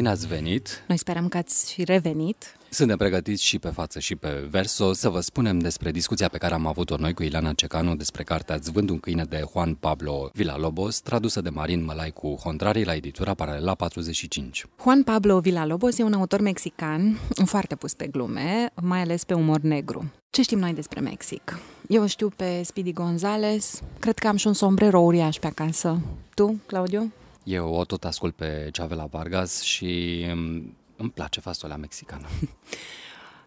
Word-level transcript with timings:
Bine 0.00 0.12
ați 0.12 0.26
venit! 0.26 0.84
Noi 0.88 0.96
sperăm 0.96 1.28
că 1.28 1.36
ați 1.36 1.72
și 1.72 1.84
revenit. 1.84 2.56
Suntem 2.70 2.96
pregătiți 2.96 3.44
și 3.44 3.58
pe 3.58 3.68
față 3.68 3.98
și 3.98 4.16
pe 4.16 4.46
verso 4.50 4.92
să 4.92 5.08
vă 5.08 5.20
spunem 5.20 5.58
despre 5.58 5.90
discuția 5.90 6.28
pe 6.28 6.38
care 6.38 6.54
am 6.54 6.66
avut-o 6.66 6.96
noi 6.96 7.14
cu 7.14 7.22
Ileana 7.22 7.52
Cecanu 7.52 7.94
despre 7.94 8.22
cartea 8.22 8.56
Zvând 8.56 8.90
un 8.90 8.98
câine 8.98 9.24
de 9.24 9.42
Juan 9.52 9.74
Pablo 9.74 10.30
Villalobos, 10.32 11.00
tradusă 11.00 11.40
de 11.40 11.48
Marin 11.48 11.84
Mălai 11.84 12.10
cu 12.10 12.38
Hontrarii 12.42 12.84
la 12.84 12.94
editura 12.94 13.34
Paralela 13.34 13.74
45. 13.74 14.66
Juan 14.82 15.02
Pablo 15.02 15.40
Villalobos 15.40 15.98
e 15.98 16.02
un 16.02 16.12
autor 16.12 16.40
mexican 16.40 17.18
foarte 17.44 17.74
pus 17.74 17.94
pe 17.94 18.06
glume, 18.06 18.70
mai 18.82 19.00
ales 19.00 19.24
pe 19.24 19.34
umor 19.34 19.60
negru. 19.60 20.12
Ce 20.30 20.42
știm 20.42 20.58
noi 20.58 20.72
despre 20.72 21.00
Mexic? 21.00 21.58
Eu 21.88 22.06
știu 22.06 22.28
pe 22.36 22.62
Speedy 22.64 22.92
Gonzales, 22.92 23.80
cred 23.98 24.18
că 24.18 24.28
am 24.28 24.36
și 24.36 24.46
un 24.46 24.52
sombrero 24.52 24.98
uriaș 24.98 25.36
pe 25.36 25.46
acasă. 25.46 26.00
Tu, 26.34 26.60
Claudio? 26.66 27.02
Eu 27.44 27.72
o 27.72 27.84
tot 27.84 28.04
ascult 28.04 28.34
pe 28.34 28.68
Chavela 28.72 29.04
Vargas 29.04 29.62
și 29.62 30.24
mm, 30.34 30.76
îmi 30.96 31.10
place 31.10 31.40
fasolea 31.40 31.76
mexicană. 31.76 32.26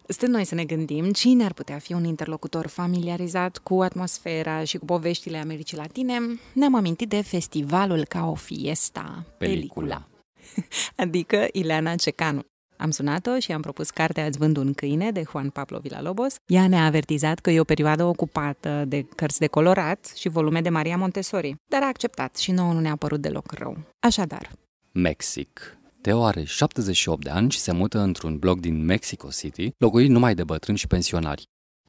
Stând 0.06 0.32
noi 0.32 0.44
să 0.44 0.54
ne 0.54 0.64
gândim 0.64 1.12
cine 1.12 1.44
ar 1.44 1.52
putea 1.52 1.78
fi 1.78 1.92
un 1.92 2.04
interlocutor 2.04 2.66
familiarizat 2.66 3.58
cu 3.58 3.82
atmosfera 3.82 4.64
și 4.64 4.78
cu 4.78 4.84
poveștile 4.84 5.38
Americii 5.38 5.76
Latine, 5.76 6.18
ne-am 6.52 6.74
amintit 6.74 7.08
de 7.08 7.20
festivalul 7.20 8.04
ca 8.04 8.26
o 8.26 8.34
fiesta, 8.34 9.24
Pelicula. 9.38 10.08
adică 10.96 11.46
Ileana 11.52 11.94
Cecanu. 11.94 12.44
Am 12.84 12.90
sunat-o 12.90 13.38
și 13.38 13.52
am 13.52 13.60
propus 13.60 13.90
cartea 13.90 14.24
Ați 14.24 14.38
vând 14.38 14.56
un 14.56 14.72
câine 14.72 15.10
de 15.10 15.22
Juan 15.30 15.50
Pablo 15.50 15.78
Villalobos. 15.78 16.34
Ea 16.46 16.68
ne-a 16.68 16.84
avertizat 16.84 17.38
că 17.38 17.50
e 17.50 17.60
o 17.60 17.64
perioadă 17.64 18.04
ocupată 18.04 18.84
de 18.88 19.06
cărți 19.16 19.38
de 19.38 19.46
colorat 19.46 20.12
și 20.16 20.28
volume 20.28 20.60
de 20.60 20.68
Maria 20.68 20.96
Montessori, 20.96 21.54
dar 21.70 21.82
a 21.82 21.86
acceptat 21.86 22.36
și 22.36 22.50
nouă 22.50 22.72
nu 22.72 22.80
ne-a 22.80 22.96
părut 22.96 23.20
deloc 23.20 23.52
rău. 23.52 23.76
Așadar, 23.98 24.50
Mexic. 24.92 25.78
Teo 26.00 26.24
are 26.24 26.44
78 26.44 27.24
de 27.24 27.30
ani 27.30 27.50
și 27.50 27.58
se 27.58 27.72
mută 27.72 27.98
într-un 27.98 28.38
bloc 28.38 28.60
din 28.60 28.84
Mexico 28.84 29.28
City, 29.28 29.70
locuit 29.78 30.10
numai 30.10 30.34
de 30.34 30.44
bătrâni 30.44 30.78
și 30.78 30.86
pensionari. 30.86 31.42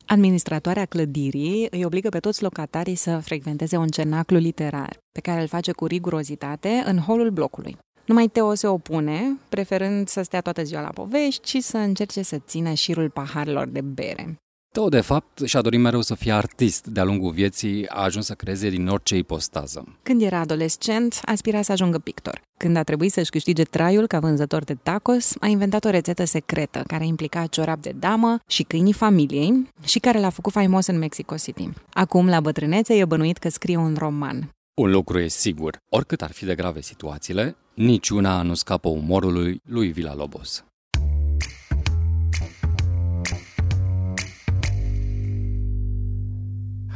Administratoarea 0.05 0.86
clădirii 0.86 1.67
îi 1.70 1.86
obligă 1.86 2.09
pe 2.09 2.20
toți 2.20 2.42
locatarii 2.42 2.95
să 2.95 3.17
frecventeze 3.17 3.77
un 3.77 3.88
cenaclu 3.88 4.38
literar, 4.38 4.98
pe 5.11 5.20
care 5.20 5.42
îl 5.42 5.48
face 5.48 5.72
cu 5.72 5.86
rigurozitate 5.86 6.83
în 6.86 6.98
holul 6.98 7.30
blocului. 7.30 7.77
Numai 8.06 8.28
Teo 8.28 8.53
se 8.53 8.67
opune, 8.67 9.38
preferând 9.50 10.08
să 10.08 10.22
stea 10.22 10.42
toată 10.42 10.64
ziua 10.64 10.81
la 10.81 10.88
povești 10.88 11.50
și 11.50 11.59
să 11.59 11.78
încerce 11.78 12.22
să 12.22 12.38
țină 12.48 12.73
șirul 12.73 13.09
paharilor 13.09 13.67
de 13.67 13.81
bere. 13.81 14.36
Teo, 14.73 14.89
de 14.89 15.02
fapt, 15.02 15.42
și-a 15.45 15.61
dorit 15.61 15.80
mereu 15.80 16.02
să 16.02 16.16
fie 16.16 16.31
artist. 16.31 16.88
De-a 16.88 17.03
lungul 17.03 17.31
vieții 17.31 17.89
a 17.89 18.03
ajuns 18.03 18.26
să 18.26 18.33
creeze 18.33 18.70
din 18.70 18.88
orice 18.88 19.16
ipostază. 19.16 19.98
Când 20.03 20.22
era 20.22 20.39
adolescent, 20.39 21.20
aspira 21.26 21.61
să 21.61 21.72
ajungă 21.72 21.98
pictor. 21.98 22.42
Când 22.58 22.78
a 22.78 22.83
trebuit 22.83 23.11
să-și 23.11 23.30
câștige 23.30 23.64
traiul 23.64 24.08
ca 24.08 24.20
vânzător 24.20 24.64
de 24.64 24.73
tacos, 24.83 25.33
a 25.39 25.48
inventat 25.48 25.86
o 25.86 25.89
rețetă 25.89 26.26
secretă 26.26 26.83
care 26.88 27.06
implica 27.06 27.45
ciorap 27.45 27.81
de 27.81 27.94
damă 28.00 28.39
și 28.48 28.64
câinii 28.64 28.94
familiei 28.94 29.70
și 29.83 30.00
care 30.00 30.20
l-a 30.20 30.30
făcut 30.30 30.52
faimos 30.52 30.88
în 30.88 30.98
Mexico 30.98 31.36
City. 31.36 31.70
Acum, 31.94 32.28
la 32.28 32.39
bătrânețe, 32.39 32.95
e 32.95 33.06
bănuit 33.06 33.38
că 33.38 33.50
scrie 33.50 33.78
un 33.78 33.95
roman. 33.98 34.50
Un 34.78 34.92
lucru 34.92 35.20
e 35.20 35.28
sigur, 35.28 35.81
oricât 35.90 36.22
ar 36.22 36.31
fi 36.31 36.45
de 36.45 36.56
grave 36.56 36.81
situațiile, 36.81 37.56
niciuna 37.73 38.42
nu 38.42 38.54
scapă 38.54 38.90
umorului 38.90 39.62
lui 39.66 39.92
Villalobos. 39.92 40.66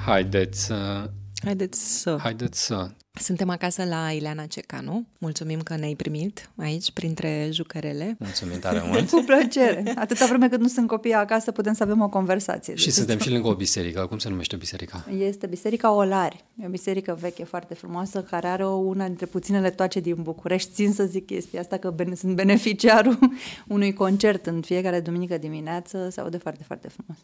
Haideți 0.05 0.65
să... 0.65 1.09
Haideți 1.43 2.01
să... 2.01 2.17
Haideți 2.19 2.65
să... 2.65 2.91
Suntem 3.13 3.49
acasă 3.49 3.83
la 3.85 4.11
Ileana 4.11 4.45
Cecanu. 4.45 5.05
Mulțumim 5.17 5.61
că 5.61 5.75
ne-ai 5.75 5.95
primit 5.95 6.49
aici, 6.55 6.91
printre 6.91 7.49
jucărele. 7.51 8.15
Mulțumim 8.19 8.59
tare 8.59 8.83
mult. 8.87 9.09
Cu 9.09 9.23
plăcere. 9.25 9.93
Atâta 9.95 10.25
vreme 10.25 10.49
cât 10.49 10.59
nu 10.59 10.67
sunt 10.67 10.87
copii 10.87 11.13
acasă, 11.13 11.51
putem 11.51 11.73
să 11.73 11.83
avem 11.83 12.01
o 12.01 12.09
conversație. 12.09 12.75
și 12.75 12.91
suntem 12.91 13.19
și 13.19 13.29
lângă 13.29 13.47
o 13.47 13.55
biserică. 13.55 14.05
Cum 14.05 14.17
se 14.17 14.29
numește 14.29 14.55
biserica? 14.55 15.05
Este 15.17 15.47
Biserica 15.47 15.91
Olari. 15.91 16.45
E 16.61 16.65
o 16.65 16.69
biserică 16.69 17.17
veche, 17.21 17.43
foarte 17.43 17.73
frumoasă, 17.73 18.21
care 18.21 18.47
are 18.47 18.65
o, 18.65 18.69
una 18.75 19.05
dintre 19.05 19.25
puținele 19.25 19.69
toace 19.69 19.99
din 19.99 20.15
București. 20.21 20.71
Țin 20.73 20.93
să 20.93 21.03
zic 21.03 21.25
chestia 21.25 21.59
asta, 21.59 21.77
că 21.77 21.89
bene, 21.89 22.15
sunt 22.15 22.35
beneficiarul 22.35 23.19
unui 23.67 23.93
concert 23.93 24.45
în 24.45 24.61
fiecare 24.61 24.99
duminică 24.99 25.37
dimineață. 25.37 26.09
Se 26.11 26.19
aude 26.21 26.37
foarte, 26.37 26.63
foarte 26.63 26.87
frumos. 26.87 27.17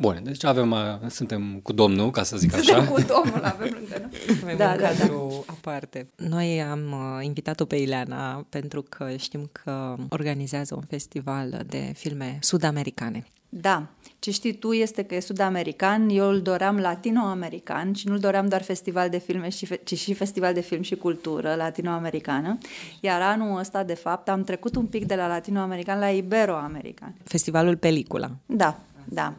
Bun, 0.00 0.20
deci 0.22 0.44
avem, 0.44 0.70
uh, 0.70 0.78
suntem 1.08 1.60
cu 1.62 1.72
domnul, 1.72 2.10
ca 2.10 2.22
să 2.22 2.36
zic 2.36 2.54
așa. 2.54 2.62
Suntem 2.74 2.86
cu 2.92 3.00
domnul, 3.00 3.44
avem 3.44 3.76
lângă 3.78 4.08
noi. 4.10 4.36
Avem 4.42 4.56
Da, 4.56 4.70
un 4.70 4.76
da, 4.78 4.86
cadru 4.86 5.44
aparte. 5.46 6.08
Noi 6.16 6.62
am 6.62 6.80
uh, 6.92 7.24
invitat-o 7.24 7.64
pe 7.64 7.76
Ileana 7.76 8.46
pentru 8.48 8.82
că 8.88 9.10
știm 9.16 9.48
că 9.52 9.96
organizează 10.08 10.74
un 10.74 10.82
festival 10.88 11.62
de 11.66 11.92
filme 11.96 12.38
sud-americane. 12.40 13.26
Da, 13.48 13.86
ce 14.18 14.30
știi 14.30 14.52
tu 14.54 14.72
este 14.72 15.02
că 15.02 15.14
e 15.14 15.20
sud-american, 15.20 16.08
eu 16.08 16.28
îl 16.28 16.40
doream 16.42 16.76
latino-american 16.76 17.92
și 17.92 18.08
nu-l 18.08 18.18
doream 18.18 18.48
doar 18.48 18.62
festival 18.62 19.08
de 19.08 19.18
filme, 19.18 19.48
și 19.48 19.66
fe- 19.66 19.80
ci 19.84 19.98
și 19.98 20.14
festival 20.14 20.54
de 20.54 20.60
film 20.60 20.82
și 20.82 20.94
cultură 20.94 21.54
latino-americană. 21.54 22.58
Iar 23.00 23.20
anul 23.22 23.58
ăsta, 23.58 23.82
de 23.82 23.94
fapt, 23.94 24.28
am 24.28 24.44
trecut 24.44 24.76
un 24.76 24.86
pic 24.86 25.06
de 25.06 25.14
la 25.14 25.26
latino-american 25.26 25.98
la 25.98 26.08
ibero-american. 26.08 27.14
Festivalul 27.24 27.76
Pelicula. 27.76 28.30
Da, 28.46 28.80
da. 29.04 29.34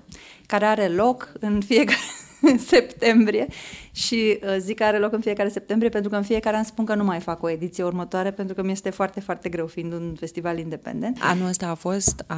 Care 0.51 0.65
are 0.65 0.87
loc 0.87 1.31
în 1.39 1.61
fiecare 1.61 1.99
septembrie 2.73 3.47
și 3.91 4.39
uh, 4.43 4.55
zic 4.59 4.75
că 4.75 4.83
are 4.83 4.97
loc 4.97 5.13
în 5.13 5.19
fiecare 5.19 5.49
septembrie 5.49 5.89
pentru 5.89 6.09
că 6.09 6.15
în 6.15 6.23
fiecare 6.23 6.57
an 6.57 6.63
spun 6.63 6.85
că 6.85 6.95
nu 6.95 7.03
mai 7.03 7.19
fac 7.19 7.43
o 7.43 7.49
ediție 7.49 7.83
următoare 7.83 8.31
pentru 8.31 8.55
că 8.55 8.63
mi 8.63 8.71
este 8.71 8.89
foarte, 8.89 9.19
foarte 9.19 9.49
greu 9.49 9.67
fiind 9.67 9.93
un 9.93 10.15
festival 10.19 10.57
independent. 10.57 11.17
Anul 11.21 11.47
ăsta 11.47 11.67
a 11.67 11.73
fost 11.73 12.23
a 12.27 12.35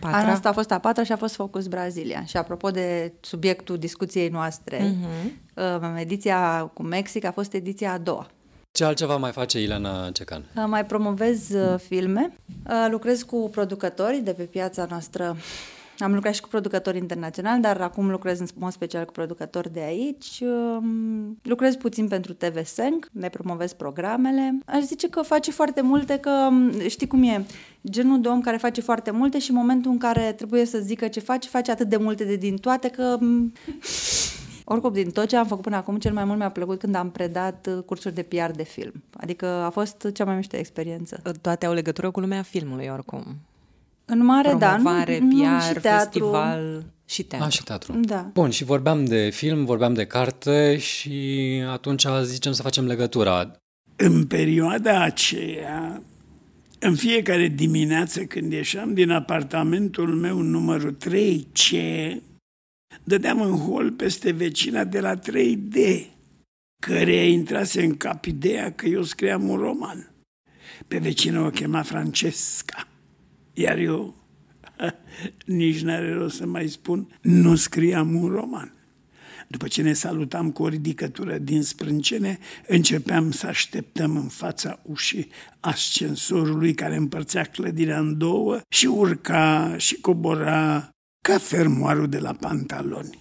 patra. 0.00 0.18
Anul 0.18 0.32
ăsta 0.32 0.48
a 0.48 0.52
fost 0.52 0.70
a 0.70 0.78
patra 0.78 1.04
și 1.04 1.12
a 1.12 1.16
fost 1.16 1.34
Focus 1.34 1.66
Brazilia. 1.66 2.24
Și 2.24 2.36
apropo 2.36 2.70
de 2.70 3.12
subiectul 3.20 3.78
discuției 3.78 4.28
noastre, 4.28 4.78
uh-huh. 4.78 6.00
ediția 6.00 6.70
cu 6.74 6.82
Mexic 6.82 7.24
a 7.24 7.32
fost 7.32 7.52
ediția 7.52 7.92
a 7.92 7.98
doua. 7.98 8.26
Ce 8.72 8.84
altceva 8.84 9.16
mai 9.16 9.32
face 9.32 9.60
Ileana 9.60 10.10
Cecan? 10.10 10.44
Uh, 10.56 10.64
Mai 10.66 10.86
promovez 10.86 11.50
uh, 11.50 11.78
filme, 11.88 12.32
uh, 12.66 12.86
lucrez 12.90 13.22
cu 13.22 13.48
producători 13.52 14.20
de 14.24 14.32
pe 14.32 14.42
piața 14.42 14.86
noastră. 14.90 15.36
Am 15.98 16.14
lucrat 16.14 16.34
și 16.34 16.40
cu 16.40 16.48
producători 16.48 16.96
internaționali, 16.96 17.62
dar 17.62 17.80
acum 17.80 18.10
lucrez 18.10 18.38
în 18.38 18.46
mod 18.54 18.72
special 18.72 19.04
cu 19.04 19.12
producători 19.12 19.72
de 19.72 19.80
aici. 19.80 20.40
Um, 20.40 21.38
Lucrez 21.42 21.76
puțin 21.76 22.08
pentru 22.08 22.32
TV 22.32 22.64
Senc, 22.64 23.08
ne 23.12 23.28
promovez 23.28 23.72
programele. 23.72 24.58
Aș 24.66 24.82
zice 24.82 25.08
că 25.08 25.22
face 25.22 25.50
foarte 25.50 25.80
multe, 25.80 26.18
că 26.18 26.30
um, 26.50 26.88
știi 26.88 27.06
cum 27.06 27.22
e, 27.22 27.46
genul 27.90 28.20
de 28.20 28.28
om 28.28 28.40
care 28.40 28.56
face 28.56 28.80
foarte 28.80 29.10
multe 29.10 29.38
și 29.38 29.50
în 29.50 29.56
momentul 29.56 29.90
în 29.90 29.98
care 29.98 30.32
trebuie 30.32 30.64
să 30.64 30.78
zică 30.78 31.08
ce 31.08 31.20
face, 31.20 31.48
face 31.48 31.70
atât 31.70 31.88
de 31.88 31.96
multe 31.96 32.24
de 32.24 32.36
din 32.36 32.56
toate 32.56 32.88
că 32.88 33.18
um, 33.20 33.52
oricum, 34.72 34.92
din 34.92 35.10
tot 35.10 35.26
ce 35.26 35.36
am 35.36 35.46
făcut 35.46 35.62
până 35.62 35.76
acum, 35.76 35.98
cel 35.98 36.12
mai 36.12 36.24
mult 36.24 36.38
mi-a 36.38 36.50
plăcut 36.50 36.78
când 36.78 36.94
am 36.94 37.10
predat 37.10 37.68
uh, 37.70 37.82
cursuri 37.84 38.14
de 38.14 38.22
PR 38.22 38.50
de 38.56 38.64
film. 38.64 39.02
Adică 39.16 39.46
a 39.46 39.70
fost 39.70 40.08
cea 40.12 40.24
mai 40.24 40.36
mișto 40.36 40.56
experiență. 40.56 41.22
Toate 41.40 41.66
au 41.66 41.72
legătură 41.72 42.10
cu 42.10 42.20
lumea 42.20 42.42
filmului, 42.42 42.88
oricum. 42.92 43.36
În 44.10 44.24
mare, 44.24 44.48
Promovare, 44.48 45.18
da. 45.18 45.24
nu, 45.24 45.36
nu, 45.36 45.58
PR, 45.58 45.62
și 45.62 45.80
teatru. 45.80 46.18
festival 46.18 46.84
și 47.04 47.22
teatru. 47.22 47.46
A, 47.46 47.50
și 47.50 47.62
teatru. 47.64 47.92
Da. 47.92 48.30
Bun, 48.32 48.50
și 48.50 48.64
vorbeam 48.64 49.04
de 49.04 49.30
film, 49.30 49.64
vorbeam 49.64 49.94
de 49.94 50.06
carte 50.06 50.78
și 50.78 51.62
atunci 51.70 52.06
zicem 52.22 52.52
să 52.52 52.62
facem 52.62 52.86
legătura. 52.86 53.52
În 53.96 54.26
perioada 54.26 55.02
aceea, 55.02 56.02
în 56.78 56.94
fiecare 56.94 57.48
dimineață 57.48 58.24
când 58.24 58.52
ieșeam 58.52 58.94
din 58.94 59.10
apartamentul 59.10 60.14
meu 60.14 60.40
numărul 60.40 60.96
3C, 61.08 61.76
dădeam 63.04 63.40
în 63.40 63.58
hol 63.58 63.90
peste 63.90 64.30
vecina 64.30 64.84
de 64.84 65.00
la 65.00 65.18
3D, 65.18 66.06
căreia 66.82 67.28
intrase 67.28 67.84
în 67.84 67.96
cap 67.96 68.24
ideea 68.24 68.72
că 68.72 68.86
eu 68.86 69.02
scriam 69.02 69.48
un 69.48 69.56
roman. 69.56 70.12
Pe 70.88 70.98
vecină 70.98 71.40
o 71.40 71.50
chema 71.50 71.82
Francesca, 71.82 72.87
iar 73.58 73.78
eu, 73.78 74.14
nici 75.46 75.80
n-are 75.80 76.12
rost 76.12 76.36
să 76.36 76.46
mai 76.46 76.68
spun, 76.68 77.18
nu 77.20 77.54
scriam 77.54 78.14
un 78.14 78.28
roman. 78.28 78.72
După 79.48 79.68
ce 79.68 79.82
ne 79.82 79.92
salutam 79.92 80.50
cu 80.50 80.62
o 80.62 80.68
ridicătură 80.68 81.38
din 81.38 81.62
sprâncene, 81.62 82.38
începeam 82.66 83.30
să 83.30 83.46
așteptăm 83.46 84.16
în 84.16 84.28
fața 84.28 84.80
ușii 84.82 85.28
ascensorului 85.60 86.74
care 86.74 86.96
împărțea 86.96 87.44
clădirea 87.44 87.98
în 87.98 88.18
două 88.18 88.60
și 88.68 88.86
urca 88.86 89.74
și 89.76 90.00
cobora 90.00 90.88
ca 91.24 91.38
fermoarul 91.38 92.08
de 92.08 92.18
la 92.18 92.32
pantaloni. 92.32 93.18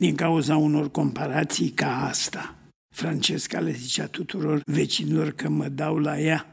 Din 0.00 0.14
cauza 0.14 0.56
unor 0.56 0.90
comparații 0.90 1.70
ca 1.70 2.06
asta, 2.06 2.54
Francesca 2.94 3.60
le 3.60 3.72
zicea 3.72 4.06
tuturor 4.06 4.60
vecinilor 4.64 5.30
că 5.30 5.48
mă 5.48 5.68
dau 5.68 5.98
la 5.98 6.20
ea. 6.20 6.51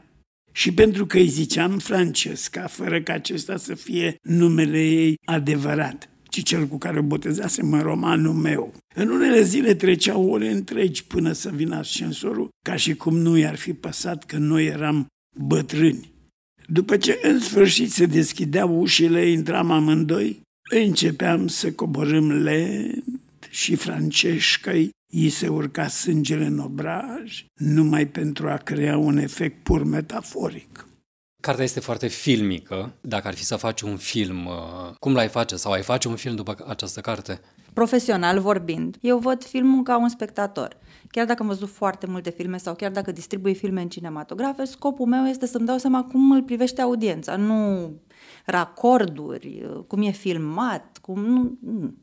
Și 0.52 0.72
pentru 0.72 1.06
că 1.06 1.16
îi 1.16 1.28
ziceam 1.28 1.78
Francesca, 1.78 2.66
fără 2.66 3.00
ca 3.02 3.12
acesta 3.12 3.56
să 3.56 3.74
fie 3.74 4.16
numele 4.22 4.88
ei 4.88 5.14
adevărat, 5.24 6.08
ci 6.28 6.42
cel 6.42 6.66
cu 6.66 6.78
care 6.78 6.98
o 6.98 7.02
botezasem 7.02 7.72
în 7.72 7.80
romanul 7.80 8.34
meu. 8.34 8.74
În 8.94 9.08
unele 9.08 9.42
zile 9.42 9.74
treceau 9.74 10.30
ore 10.30 10.50
întregi 10.50 11.04
până 11.04 11.32
să 11.32 11.50
vină 11.50 11.76
ascensorul, 11.76 12.48
ca 12.64 12.76
și 12.76 12.94
cum 12.94 13.16
nu 13.16 13.36
i-ar 13.36 13.56
fi 13.56 13.72
păsat 13.72 14.24
că 14.24 14.36
noi 14.36 14.66
eram 14.66 15.06
bătrâni. 15.38 16.12
După 16.66 16.96
ce 16.96 17.18
în 17.22 17.40
sfârșit 17.40 17.92
se 17.92 18.06
deschideau 18.06 18.80
ușile, 18.80 19.30
intram 19.30 19.70
amândoi, 19.70 20.40
începeam 20.70 21.46
să 21.46 21.72
coborâm 21.72 22.32
lent 22.32 23.04
și 23.50 23.74
Francesca 23.74 24.72
îi 25.10 25.28
se 25.28 25.48
urca 25.48 25.88
sângele 25.88 26.44
în 26.44 26.58
obraj, 26.58 27.44
numai 27.54 28.06
pentru 28.06 28.48
a 28.48 28.56
crea 28.56 28.98
un 28.98 29.16
efect 29.16 29.62
pur 29.62 29.84
metaforic. 29.84 30.84
Cartea 31.42 31.64
este 31.64 31.80
foarte 31.80 32.06
filmică. 32.06 32.92
Dacă 33.00 33.28
ar 33.28 33.34
fi 33.34 33.44
să 33.44 33.56
faci 33.56 33.80
un 33.80 33.96
film, 33.96 34.46
uh, 34.46 34.94
cum 34.98 35.12
l-ai 35.12 35.28
face? 35.28 35.56
Sau 35.56 35.72
ai 35.72 35.82
face 35.82 36.08
un 36.08 36.16
film 36.16 36.34
după 36.34 36.56
această 36.66 37.00
carte? 37.00 37.40
Profesional 37.72 38.40
vorbind, 38.40 38.96
eu 39.00 39.18
văd 39.18 39.44
filmul 39.44 39.82
ca 39.82 39.98
un 39.98 40.08
spectator. 40.08 40.76
Chiar 41.10 41.26
dacă 41.26 41.42
am 41.42 41.48
văzut 41.48 41.68
foarte 41.68 42.06
multe 42.06 42.30
filme 42.30 42.56
sau 42.56 42.74
chiar 42.74 42.90
dacă 42.90 43.12
distribui 43.12 43.54
filme 43.54 43.80
în 43.80 43.88
cinematografe, 43.88 44.64
scopul 44.64 45.06
meu 45.06 45.24
este 45.24 45.46
să-mi 45.46 45.66
dau 45.66 45.78
seama 45.78 46.04
cum 46.04 46.30
îl 46.30 46.42
privește 46.42 46.80
audiența, 46.80 47.36
nu 47.36 47.90
racorduri, 48.44 49.68
cum 49.86 50.02
e 50.02 50.10
filmat, 50.10 50.98
cum 51.02 51.24
nu. 51.24 51.56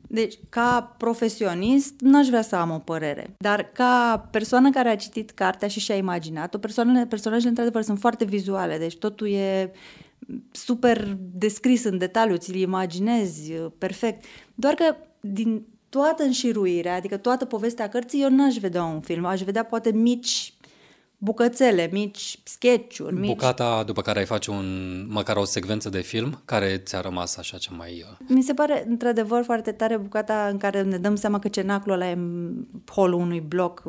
Deci, 0.08 0.38
ca 0.48 0.94
profesionist, 0.98 1.94
n-aș 2.00 2.26
vrea 2.26 2.42
să 2.42 2.56
am 2.56 2.70
o 2.70 2.78
părere. 2.78 3.34
Dar 3.38 3.70
ca 3.72 4.26
persoană 4.30 4.70
care 4.70 4.88
a 4.88 4.96
citit 4.96 5.30
cartea 5.30 5.68
și 5.68 5.80
și-a 5.80 5.96
imaginat-o, 5.96 6.58
persoanele, 6.58 7.06
personajele, 7.06 7.48
într-adevăr, 7.48 7.82
sunt 7.82 7.98
foarte 7.98 8.24
vizuale, 8.24 8.78
deci 8.78 8.96
totul 8.96 9.28
e 9.28 9.72
super 10.50 11.16
descris 11.32 11.84
în 11.84 11.98
detaliu, 11.98 12.36
ți-l 12.36 12.54
imaginezi 12.54 13.52
perfect. 13.78 14.24
Doar 14.54 14.74
că 14.74 14.96
din 15.20 15.66
toată 15.88 16.22
înșiruirea, 16.22 16.94
adică 16.94 17.16
toată 17.16 17.44
povestea 17.44 17.88
cărții, 17.88 18.22
eu 18.22 18.30
n-aș 18.30 18.56
vedea 18.56 18.84
un 18.84 19.00
film, 19.00 19.24
aș 19.24 19.42
vedea 19.42 19.64
poate 19.64 19.92
mici 19.92 20.52
bucățele, 21.18 21.88
mici 21.92 22.38
sketch-uri. 22.42 23.14
Mici... 23.14 23.30
Bucata 23.30 23.82
după 23.82 24.02
care 24.02 24.18
ai 24.18 24.24
face 24.24 24.50
un, 24.50 25.06
măcar 25.08 25.36
o 25.36 25.44
secvență 25.44 25.88
de 25.88 26.00
film 26.00 26.40
care 26.44 26.76
ți-a 26.76 27.00
rămas 27.00 27.36
așa 27.36 27.56
ce 27.56 27.68
mai... 27.76 28.04
Uh, 28.10 28.26
Mi 28.28 28.42
se 28.42 28.54
pare 28.54 28.84
într-adevăr 28.88 29.44
foarte 29.44 29.72
tare 29.72 29.96
bucata 29.96 30.48
în 30.50 30.56
care 30.56 30.82
ne 30.82 30.96
dăm 30.96 31.14
seama 31.14 31.38
că 31.38 31.48
cenaclul 31.48 31.94
ăla 31.94 32.08
e 32.08 32.12
în 32.12 32.52
holul 32.90 33.20
unui 33.20 33.40
bloc, 33.40 33.82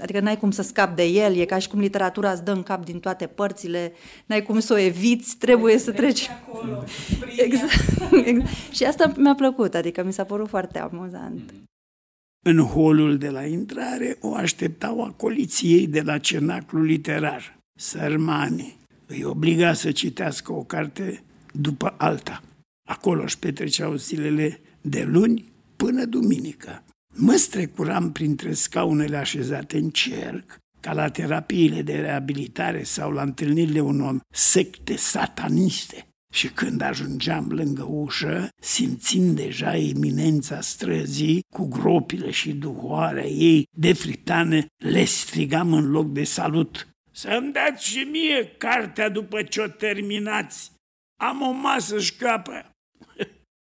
adică 0.00 0.20
n-ai 0.20 0.38
cum 0.38 0.50
să 0.50 0.62
scapi 0.62 0.94
de 0.94 1.04
el, 1.04 1.36
e 1.36 1.44
ca 1.44 1.58
și 1.58 1.68
cum 1.68 1.78
literatura 1.78 2.30
îți 2.30 2.44
dă 2.44 2.52
în 2.52 2.62
cap 2.62 2.84
din 2.84 3.00
toate 3.00 3.26
părțile, 3.26 3.92
n-ai 4.26 4.42
cum 4.42 4.60
să 4.60 4.72
o 4.72 4.78
eviți, 4.78 5.36
trebuie 5.36 5.78
să 5.78 5.92
treci... 5.92 6.28
Acolo, 6.28 6.84
exact, 7.44 8.12
exact. 8.24 8.48
Și 8.70 8.84
asta 8.84 9.12
mi-a 9.16 9.34
plăcut, 9.34 9.74
adică 9.74 10.04
mi 10.04 10.12
s-a 10.12 10.24
părut 10.24 10.48
foarte 10.48 10.78
amuzant. 10.78 11.50
Mm. 11.52 11.68
În 12.42 12.58
holul 12.58 13.18
de 13.18 13.28
la 13.28 13.44
intrare 13.46 14.16
o 14.20 14.34
așteptau 14.34 15.04
acoliții 15.04 15.72
ei 15.74 15.86
de 15.86 16.00
la 16.00 16.18
cenaclul 16.18 16.82
literar, 16.82 17.58
sărmani. 17.78 18.78
Îi 19.06 19.24
obliga 19.24 19.72
să 19.72 19.92
citească 19.92 20.52
o 20.52 20.62
carte 20.62 21.22
după 21.52 21.94
alta. 21.98 22.42
Acolo 22.88 23.22
își 23.22 23.38
petreceau 23.38 23.94
zilele 23.94 24.60
de 24.80 25.02
luni 25.02 25.52
până 25.76 26.04
duminică. 26.04 26.84
Mă 27.14 27.34
strecuram 27.34 28.12
printre 28.12 28.52
scaunele 28.52 29.16
așezate 29.16 29.76
în 29.76 29.90
cerc, 29.90 30.58
ca 30.80 30.92
la 30.92 31.08
terapiile 31.08 31.82
de 31.82 31.94
reabilitare 31.94 32.82
sau 32.82 33.10
la 33.10 33.22
întâlnirile 33.22 33.80
unor 33.80 34.20
secte 34.34 34.96
sataniste. 34.96 36.09
Și 36.32 36.48
când 36.48 36.80
ajungeam 36.80 37.48
lângă 37.48 37.82
ușă, 37.82 38.48
simțind 38.62 39.36
deja 39.36 39.76
eminența 39.76 40.60
străzii, 40.60 41.40
cu 41.54 41.68
gropile 41.68 42.30
și 42.30 42.52
duhoarea 42.52 43.26
ei 43.26 43.66
de 43.78 43.92
fritane, 43.92 44.66
le 44.84 45.04
strigam 45.04 45.72
în 45.72 45.90
loc 45.90 46.12
de 46.12 46.24
salut. 46.24 46.88
Să-mi 47.12 47.52
dați 47.52 47.86
și 47.86 47.98
mie 47.98 48.54
cartea 48.58 49.08
după 49.08 49.42
ce 49.42 49.60
o 49.60 49.66
terminați. 49.66 50.72
Am 51.20 51.42
o 51.42 51.50
masă 51.50 52.00
șcapă. 52.00 52.70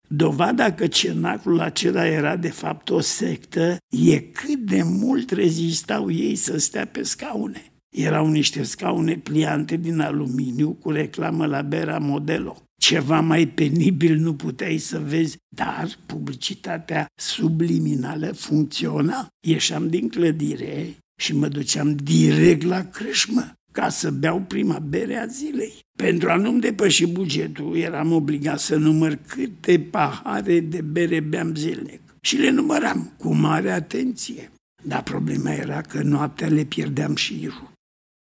Dovada 0.08 0.74
că 0.74 0.88
cenaclul 0.88 1.60
acela 1.60 2.06
era 2.06 2.36
de 2.36 2.50
fapt 2.50 2.90
o 2.90 3.00
sectă 3.00 3.78
e 3.90 4.20
cât 4.20 4.60
de 4.60 4.84
mult 4.84 5.32
rezistau 5.32 6.12
ei 6.12 6.36
să 6.36 6.58
stea 6.58 6.88
pe 6.88 7.04
scaune. 7.04 7.71
Erau 7.96 8.30
niște 8.30 8.64
scaune 8.64 9.18
pliante 9.18 9.76
din 9.76 10.00
aluminiu 10.00 10.72
cu 10.72 10.92
reclamă 10.92 11.46
la 11.46 11.62
Bera 11.62 11.98
Modelo. 11.98 12.64
Ceva 12.78 13.20
mai 13.20 13.48
penibil 13.48 14.18
nu 14.18 14.34
puteai 14.34 14.78
să 14.78 15.00
vezi, 15.00 15.38
dar 15.56 15.90
publicitatea 16.06 17.06
subliminală 17.16 18.32
funcționa. 18.32 19.28
Ieșeam 19.48 19.90
din 19.90 20.10
clădire 20.10 20.96
și 21.22 21.36
mă 21.36 21.48
duceam 21.48 21.96
direct 21.96 22.64
la 22.64 22.82
crâșmă 22.82 23.54
ca 23.72 23.90
să 23.90 24.12
beau 24.12 24.40
prima 24.40 24.80
bere 24.80 25.16
a 25.18 25.26
zilei. 25.26 25.74
Pentru 25.98 26.30
a 26.30 26.36
nu-mi 26.36 26.62
depăși 26.62 27.08
bugetul, 27.08 27.78
eram 27.78 28.12
obligat 28.12 28.60
să 28.60 28.76
număr 28.76 29.20
câte 29.28 29.80
pahare 29.80 30.60
de 30.60 30.82
bere 30.82 31.20
beam 31.20 31.56
zilnic. 31.56 32.02
Și 32.22 32.38
le 32.38 32.50
număram 32.50 33.14
cu 33.18 33.34
mare 33.34 33.72
atenție. 33.72 34.52
Dar 34.84 35.04
problema 35.04 35.52
era 35.52 35.82
că 35.82 36.02
noaptea 36.02 36.48
le 36.48 36.64
pierdeam 36.64 37.16
și 37.16 37.42
irul 37.42 37.71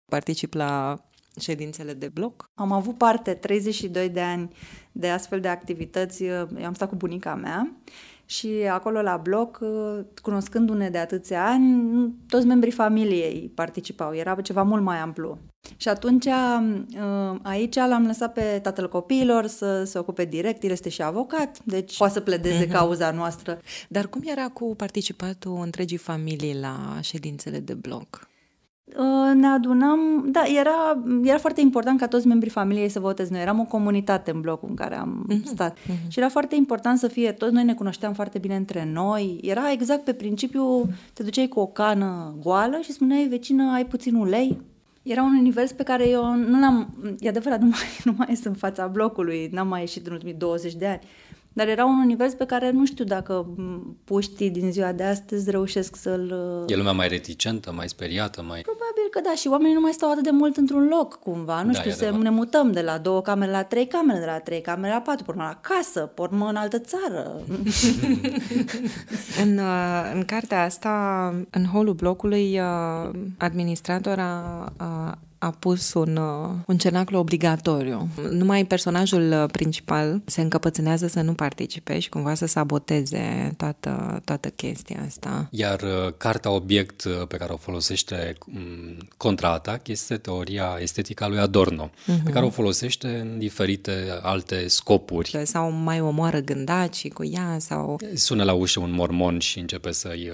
particip 0.09 0.53
la 0.53 1.01
ședințele 1.39 1.93
de 1.93 2.07
bloc? 2.07 2.49
Am 2.53 2.71
avut 2.71 2.97
parte 2.97 3.33
32 3.33 4.09
de 4.09 4.21
ani 4.21 4.49
de 4.91 5.09
astfel 5.09 5.39
de 5.39 5.47
activități. 5.47 6.23
Eu 6.23 6.47
am 6.65 6.73
stat 6.73 6.89
cu 6.89 6.95
bunica 6.95 7.35
mea 7.35 7.71
și 8.25 8.47
acolo 8.71 9.01
la 9.01 9.17
bloc, 9.17 9.59
cunoscându-ne 10.21 10.89
de 10.89 10.97
atâția 10.97 11.47
ani, 11.47 12.13
toți 12.29 12.45
membrii 12.45 12.71
familiei 12.71 13.51
participau. 13.55 14.15
Era 14.15 14.41
ceva 14.41 14.63
mult 14.63 14.83
mai 14.83 14.97
amplu. 14.97 15.37
Și 15.77 15.87
atunci 15.87 16.27
aici 17.41 17.75
l-am 17.75 18.05
lăsat 18.05 18.33
pe 18.33 18.59
tatăl 18.63 18.89
copiilor 18.89 19.47
să 19.47 19.83
se 19.83 19.97
ocupe 19.97 20.25
direct, 20.25 20.63
el 20.63 20.71
este 20.71 20.89
și 20.89 21.01
avocat, 21.01 21.59
deci 21.63 21.97
poate 21.97 22.13
să 22.13 22.19
pledeze 22.19 22.65
uh-huh. 22.65 22.71
cauza 22.71 23.11
noastră. 23.11 23.59
Dar 23.87 24.07
cum 24.07 24.21
era 24.25 24.47
cu 24.47 24.75
participatul 24.75 25.61
întregii 25.61 25.97
familii 25.97 26.59
la 26.59 26.99
ședințele 27.01 27.59
de 27.59 27.73
bloc? 27.73 28.27
Uh, 28.95 29.35
ne 29.35 29.47
adunăm, 29.47 30.25
da, 30.31 30.43
era, 30.59 31.03
era 31.23 31.37
foarte 31.37 31.61
important 31.61 31.99
ca 31.99 32.07
toți 32.07 32.27
membrii 32.27 32.51
familiei 32.51 32.89
să 32.89 32.99
voteze. 32.99 33.31
Noi 33.31 33.41
eram 33.41 33.59
o 33.59 33.63
comunitate 33.63 34.31
în 34.31 34.41
blocul 34.41 34.69
în 34.69 34.75
care 34.75 34.95
am 34.95 35.25
uh-huh, 35.29 35.43
stat 35.43 35.77
uh-huh. 35.77 36.07
și 36.07 36.19
era 36.19 36.29
foarte 36.29 36.55
important 36.55 36.97
să 36.97 37.07
fie, 37.07 37.31
toți 37.31 37.53
noi 37.53 37.63
ne 37.63 37.73
cunoșteam 37.73 38.13
foarte 38.13 38.37
bine 38.37 38.55
între 38.55 38.89
noi. 38.93 39.39
Era 39.41 39.71
exact 39.71 40.03
pe 40.03 40.13
principiu, 40.13 40.85
te 41.13 41.23
duceai 41.23 41.47
cu 41.47 41.59
o 41.59 41.65
cană 41.65 42.35
goală 42.41 42.79
și 42.81 42.91
spuneai, 42.91 43.27
vecină, 43.27 43.71
ai 43.71 43.85
puțin 43.85 44.15
ulei? 44.15 44.61
Era 45.03 45.23
un 45.23 45.37
univers 45.37 45.71
pe 45.71 45.83
care 45.83 46.09
eu 46.09 46.35
nu 46.35 46.59
l-am, 46.59 46.89
e 47.19 47.29
adevărat, 47.29 47.61
nu 47.61 47.67
mai, 47.67 47.97
nu 48.05 48.13
mai 48.17 48.27
ies 48.29 48.43
în 48.43 48.53
fața 48.53 48.87
blocului, 48.87 49.49
n-am 49.51 49.67
mai 49.67 49.79
ieșit 49.79 50.07
în 50.07 50.11
ultimii 50.13 50.33
20 50.33 50.75
de 50.75 50.87
ani. 50.87 51.01
Dar 51.57 51.67
era 51.67 51.85
un 51.85 51.99
univers 51.99 52.33
pe 52.33 52.45
care 52.45 52.71
nu 52.71 52.85
știu 52.85 53.03
dacă 53.03 53.45
puștii 54.03 54.49
din 54.49 54.71
ziua 54.71 54.91
de 54.91 55.03
astăzi 55.03 55.49
reușesc 55.49 55.95
să-l... 55.95 56.33
E 56.67 56.75
lumea 56.75 56.91
mai 56.91 57.07
reticentă, 57.07 57.71
mai 57.71 57.89
speriată, 57.89 58.41
mai... 58.47 58.61
Probabil 58.61 59.07
că 59.11 59.19
da, 59.23 59.35
și 59.35 59.47
oamenii 59.47 59.73
nu 59.73 59.79
mai 59.79 59.91
stau 59.91 60.11
atât 60.11 60.23
de 60.23 60.29
mult 60.29 60.57
într-un 60.57 60.87
loc, 60.87 61.19
cumva. 61.19 61.61
Nu 61.61 61.71
da, 61.71 61.79
știu, 61.79 61.91
se, 61.91 62.09
ne 62.09 62.29
mutăm 62.29 62.71
de 62.71 62.81
la 62.81 62.97
două 62.97 63.21
camere 63.21 63.51
la 63.51 63.63
trei 63.63 63.87
camere, 63.87 64.19
de 64.19 64.25
la 64.25 64.39
trei 64.39 64.61
camere 64.61 64.93
la 64.93 65.01
patru, 65.01 65.23
pormă 65.23 65.43
la 65.43 65.59
casă, 65.61 65.99
pormă 65.99 66.49
în 66.49 66.55
altă 66.55 66.79
țară. 66.79 67.41
în, 69.43 69.57
uh, 69.57 70.11
în 70.13 70.25
cartea 70.25 70.63
asta, 70.63 71.33
în 71.49 71.65
holul 71.65 71.93
blocului, 71.93 72.59
uh, 72.59 73.19
administratora 73.37 74.43
a 75.39 75.49
pus 75.49 75.93
un, 75.93 76.15
uh, 76.15 76.49
un 76.65 76.77
cenaclu 76.77 77.17
obligatoriu. 77.17 78.07
Numai 78.31 78.65
personajul 78.65 79.31
uh, 79.31 79.43
principal 79.51 80.21
se 80.25 80.41
încăpățânează 80.41 81.07
să 81.07 81.21
nu 81.21 81.33
participe 81.33 81.99
și 81.99 82.09
cumva 82.09 82.33
să 82.33 82.45
saboteze 82.45 83.53
toată, 83.57 84.21
toată 84.25 84.49
chestia 84.49 85.03
asta. 85.07 85.47
Iar 85.51 85.81
uh, 85.81 86.13
cartea 86.17 86.51
obiect 86.51 87.07
pe 87.27 87.37
care 87.37 87.53
o 87.53 87.57
folosește 87.57 88.37
um, 88.55 88.97
contraatac 89.17 89.87
este 89.87 90.17
teoria 90.17 90.77
estetică 90.79 91.23
a 91.23 91.27
lui 91.27 91.39
Adorno, 91.39 91.89
uh-huh. 91.89 92.05
pe 92.05 92.21
mhm. 92.23 92.31
care 92.31 92.45
o 92.45 92.49
folosește 92.49 93.07
în 93.07 93.37
diferite 93.37 94.19
alte 94.21 94.67
scopuri. 94.67 95.41
Sau 95.43 95.71
mai 95.71 96.01
omoară 96.01 96.39
gândacii 96.39 97.09
cu 97.09 97.25
ea 97.25 97.57
sau... 97.59 97.99
Sună 98.13 98.43
la 98.43 98.53
ușă 98.53 98.79
un 98.79 98.91
mormon 98.91 99.39
și 99.39 99.59
începe 99.59 99.91
să-i 99.91 100.31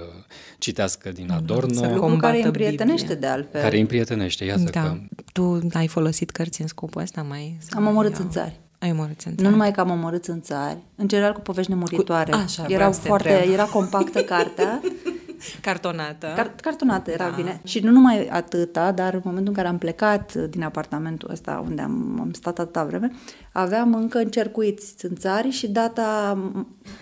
citească 0.58 1.12
din 1.12 1.26
mhm. 1.26 1.36
Adorno. 1.36 1.74
Să 1.74 1.92
lucru 1.94 2.18
care 2.18 2.38
îi 2.38 2.44
împrietenește 2.44 3.16
de 3.16 3.28
altfel. 3.28 3.62
Care 3.62 3.76
îi 3.76 3.82
împrietenește, 3.82 4.46
iată 4.46 4.70
da. 4.72 4.82
că 4.82 4.93
tu 5.34 5.60
ai 5.74 5.88
folosit 5.88 6.30
cărți 6.30 6.62
în 6.62 6.68
scopul 6.68 7.02
ăsta 7.02 7.22
mai? 7.22 7.58
Am 7.70 7.88
omorât 7.88 8.16
în 8.16 8.30
țari. 8.30 8.60
Ai 8.80 8.92
omorât 8.92 9.22
în 9.22 9.36
țari. 9.36 9.42
Nu 9.42 9.50
numai 9.50 9.72
că 9.72 9.80
am 9.80 9.90
omorât 9.90 10.26
în 10.26 10.42
țari, 10.42 10.78
în 10.96 11.08
general 11.08 11.34
cu 11.34 11.40
povești 11.40 11.72
nemuritoare. 11.72 12.32
Cu... 12.32 12.38
Așa, 12.38 12.66
Erau 12.68 12.92
foarte, 12.92 13.48
era 13.52 13.64
compactă 13.64 14.24
cartea. 14.24 14.82
Cartonată. 15.62 16.28
Car- 16.36 16.56
cartonată 16.62 17.12
era 17.12 17.30
da. 17.30 17.36
bine. 17.36 17.62
Și 17.64 17.80
nu 17.80 17.92
numai 17.92 18.28
atâta, 18.28 18.92
dar 18.92 19.14
în 19.14 19.22
momentul 19.24 19.50
în 19.50 19.56
care 19.56 19.68
am 19.68 19.78
plecat 19.78 20.34
din 20.34 20.64
apartamentul 20.64 21.30
ăsta 21.32 21.64
unde 21.68 21.82
am, 21.82 22.18
am 22.20 22.32
stat 22.34 22.60
atâta 22.60 22.84
vreme, 22.84 23.12
aveam 23.52 23.94
încă 23.94 24.18
încercuiți 24.18 24.94
țânțari 24.96 25.50
și 25.50 25.68
data 25.68 26.38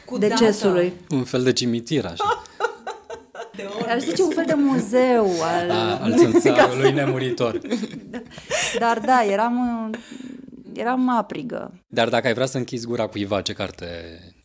Cu 0.05 0.17
decesului. 0.17 0.93
Data. 1.01 1.15
Un 1.15 1.24
fel 1.24 1.43
de 1.43 1.53
cimitir, 1.53 2.05
așa. 2.05 2.24
de 3.61 3.69
ori. 3.79 3.89
Ar 3.89 3.99
zice 3.99 4.23
un 4.23 4.29
fel 4.29 4.45
de 4.45 4.53
muzeu 4.53 5.25
al... 5.41 5.69
A, 5.69 5.99
al 6.01 6.13
țânțarului 6.39 6.91
nemuritor. 6.91 7.59
Dar 8.79 8.99
da, 8.99 9.23
eram 9.23 9.89
eram 10.73 11.09
aprigă. 11.09 11.73
Dar 11.87 12.09
dacă 12.09 12.27
ai 12.27 12.33
vrea 12.33 12.45
să 12.45 12.57
închizi 12.57 12.87
gura 12.87 13.07
cuiva, 13.07 13.41
ce 13.41 13.53
carte 13.53 13.85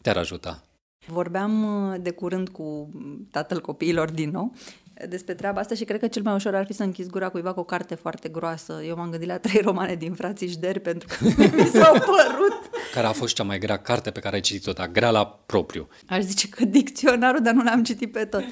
te-ar 0.02 0.16
ajuta? 0.16 0.62
Vorbeam 1.06 1.64
uh, 1.64 1.96
de 2.00 2.11
curând 2.11 2.49
cu 2.49 2.90
tatăl 3.30 3.61
copiilor 3.61 4.11
din 4.11 4.30
nou 4.30 4.52
despre 5.09 5.35
treaba 5.35 5.61
asta 5.61 5.75
și 5.75 5.85
cred 5.85 6.00
că 6.00 6.07
cel 6.07 6.23
mai 6.23 6.35
ușor 6.35 6.55
ar 6.55 6.67
fi 6.67 6.73
să 6.73 6.83
închizi 6.83 7.09
gura 7.09 7.29
cuiva 7.29 7.53
cu 7.53 7.61
o 7.61 7.65
carte 7.65 7.95
foarte 7.95 8.29
groasă. 8.29 8.83
Eu 8.87 8.97
m-am 8.97 9.11
gândit 9.11 9.29
la 9.29 9.38
trei 9.38 9.61
romane 9.61 9.95
din 9.95 10.15
frații 10.15 10.49
Șderi 10.49 10.81
pentru 10.81 11.09
că 11.09 11.25
mi 11.57 11.67
s-au 11.67 11.93
părut. 11.93 12.61
Care 12.93 13.07
a 13.07 13.12
fost 13.12 13.35
cea 13.35 13.43
mai 13.43 13.59
grea 13.59 13.76
carte 13.76 14.11
pe 14.11 14.21
care 14.21 14.35
ai 14.35 14.41
citit-o, 14.41 14.73
dar 14.73 14.91
grea 14.91 15.11
la 15.11 15.26
propriu? 15.26 15.88
Aș 16.09 16.23
zice 16.23 16.49
că 16.49 16.65
dicționarul, 16.65 17.43
dar 17.43 17.55
nu 17.55 17.62
l-am 17.62 17.83
citit 17.83 18.12
pe 18.12 18.25
tot. 18.25 18.41
Mai 18.41 18.49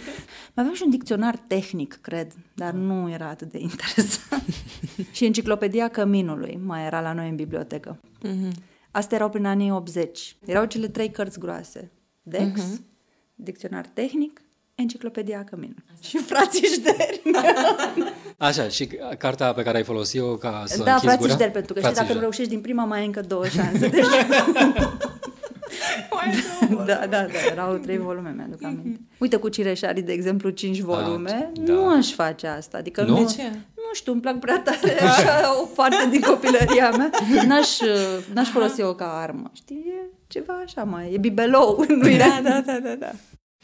aveam 0.54 0.74
și 0.74 0.82
un 0.84 0.90
dicționar 0.90 1.36
tehnic, 1.36 1.98
cred, 2.00 2.32
dar 2.54 2.72
nu 2.72 3.10
era 3.10 3.28
atât 3.28 3.50
de 3.50 3.58
interesant. 3.58 4.44
și 5.14 5.24
enciclopedia 5.24 5.88
Căminului 5.88 6.60
mai 6.64 6.86
era 6.86 7.00
la 7.00 7.12
noi 7.12 7.28
în 7.28 7.36
bibliotecă. 7.36 8.00
Mm-hmm. 8.26 8.50
Astea 8.90 9.16
erau 9.16 9.30
prin 9.30 9.46
anii 9.46 9.70
80. 9.70 10.36
Erau 10.46 10.64
cele 10.64 10.88
trei 10.88 11.10
cărți 11.10 11.38
groase. 11.38 11.92
Dex, 12.22 12.60
mm-hmm. 12.60 12.80
dicționar 13.34 13.86
tehnic 13.86 14.44
Enciclopedia 14.74 15.44
Cămin. 15.44 15.76
Și 16.00 16.18
frații 16.18 16.66
Șteri. 16.66 17.22
Așa, 18.36 18.68
și 18.68 18.86
cartea 19.18 19.52
pe 19.52 19.62
care 19.62 19.76
ai 19.76 19.84
folosit-o 19.84 20.36
ca 20.36 20.62
să 20.66 20.82
Da, 20.82 20.98
frații 20.98 21.30
Șteri, 21.30 21.50
pentru 21.50 21.72
că 21.74 21.80
știi, 21.80 21.94
dacă 21.94 22.12
nu 22.12 22.20
reușești 22.20 22.50
din 22.50 22.60
prima, 22.60 22.84
mai 22.84 22.98
ai 22.98 23.06
încă 23.06 23.20
două 23.20 23.46
șanse. 23.48 23.88
Deci... 23.88 24.04
da, 26.86 26.94
da, 26.94 27.06
da, 27.06 27.26
erau 27.52 27.76
trei 27.76 27.98
volume, 27.98 28.34
mi-aduc 28.36 28.62
aminte. 28.62 29.00
Uite, 29.18 29.36
cu 29.36 29.48
Cireșarii, 29.48 30.02
de 30.02 30.12
exemplu, 30.12 30.50
cinci 30.50 30.78
da, 30.78 30.84
volume, 30.84 31.50
da, 31.52 31.72
nu 31.72 31.88
aș 31.88 32.12
face 32.12 32.46
asta. 32.46 32.78
Adică 32.78 33.02
nu? 33.02 33.14
De 33.14 33.24
ce? 33.24 33.42
Nu 33.74 33.92
știu, 33.92 34.12
îmi 34.12 34.20
plac 34.20 34.38
prea 34.38 34.60
tare 34.64 35.02
așa 35.02 35.60
o 35.62 35.64
parte 35.64 36.08
din 36.10 36.20
copilăria 36.20 36.90
mea. 36.90 37.10
N-aș, 37.46 37.78
n-aș 38.32 38.48
folosi-o 38.48 38.94
ca 38.94 39.20
armă, 39.20 39.50
știi? 39.52 39.84
E 39.86 40.08
ceva 40.26 40.62
așa 40.64 40.84
mai, 40.84 41.12
e 41.12 41.18
bibelou. 41.18 41.84
Nu 41.88 42.08
e? 42.08 42.16
Da, 42.16 42.40
da, 42.42 42.62
da, 42.66 42.78
da, 42.78 42.94
da. 42.94 43.10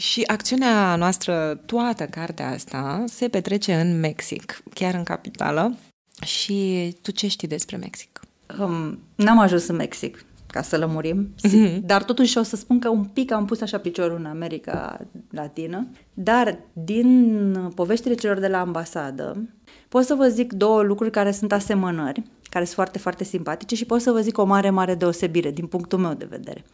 Și 0.00 0.22
acțiunea 0.26 0.96
noastră, 0.96 1.60
toată 1.66 2.04
cartea 2.04 2.50
asta, 2.50 3.04
se 3.06 3.28
petrece 3.28 3.74
în 3.74 4.00
Mexic, 4.00 4.62
chiar 4.74 4.94
în 4.94 5.02
capitală. 5.02 5.76
Și 6.24 6.90
tu 7.02 7.10
ce 7.10 7.28
știi 7.28 7.48
despre 7.48 7.76
Mexic? 7.76 8.20
Um, 8.58 8.98
n-am 9.14 9.38
ajuns 9.38 9.66
în 9.66 9.76
Mexic, 9.76 10.24
ca 10.46 10.62
să 10.62 10.78
lămurim, 10.78 11.34
mm-hmm. 11.48 11.78
dar 11.82 12.02
totuși 12.02 12.38
o 12.38 12.42
să 12.42 12.56
spun 12.56 12.78
că 12.78 12.88
un 12.88 13.04
pic 13.04 13.32
am 13.32 13.44
pus 13.44 13.60
așa 13.60 13.78
piciorul 13.78 14.16
în 14.18 14.26
America 14.26 15.00
Latină, 15.30 15.88
dar 16.14 16.58
din 16.72 17.72
poveștile 17.74 18.14
celor 18.14 18.38
de 18.38 18.48
la 18.48 18.60
ambasadă 18.60 19.48
pot 19.88 20.04
să 20.04 20.14
vă 20.14 20.28
zic 20.28 20.52
două 20.52 20.82
lucruri 20.82 21.10
care 21.10 21.32
sunt 21.32 21.52
asemănări, 21.52 22.22
care 22.50 22.64
sunt 22.64 22.76
foarte, 22.76 22.98
foarte 22.98 23.24
simpatice 23.24 23.74
și 23.74 23.84
pot 23.84 24.00
să 24.00 24.10
vă 24.10 24.20
zic 24.20 24.38
o 24.38 24.44
mare, 24.44 24.70
mare 24.70 24.94
deosebire 24.94 25.50
din 25.50 25.66
punctul 25.66 25.98
meu 25.98 26.14
de 26.14 26.26
vedere. 26.30 26.64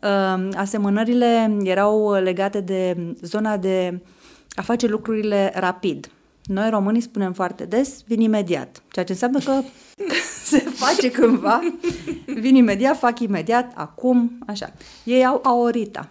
Ehm, 0.00 0.52
asemănările 0.56 1.56
erau 1.62 2.12
legate 2.12 2.60
de 2.60 2.96
zona 3.20 3.56
de 3.56 4.00
a 4.54 4.62
face 4.62 4.86
lucrurile 4.86 5.52
rapid. 5.54 6.10
Noi 6.44 6.70
românii 6.70 7.00
spunem 7.00 7.32
foarte 7.32 7.64
des, 7.64 8.02
vin 8.06 8.20
imediat, 8.20 8.82
ceea 8.92 9.04
ce 9.04 9.12
înseamnă 9.12 9.38
că 9.38 9.60
se 10.44 10.58
face 10.58 11.10
cândva, 11.10 11.60
vin 12.26 12.54
imediat, 12.54 12.98
fac 12.98 13.20
imediat, 13.20 13.72
acum, 13.74 14.38
așa. 14.46 14.72
Ei 15.04 15.24
au 15.26 15.40
aorita, 15.44 16.10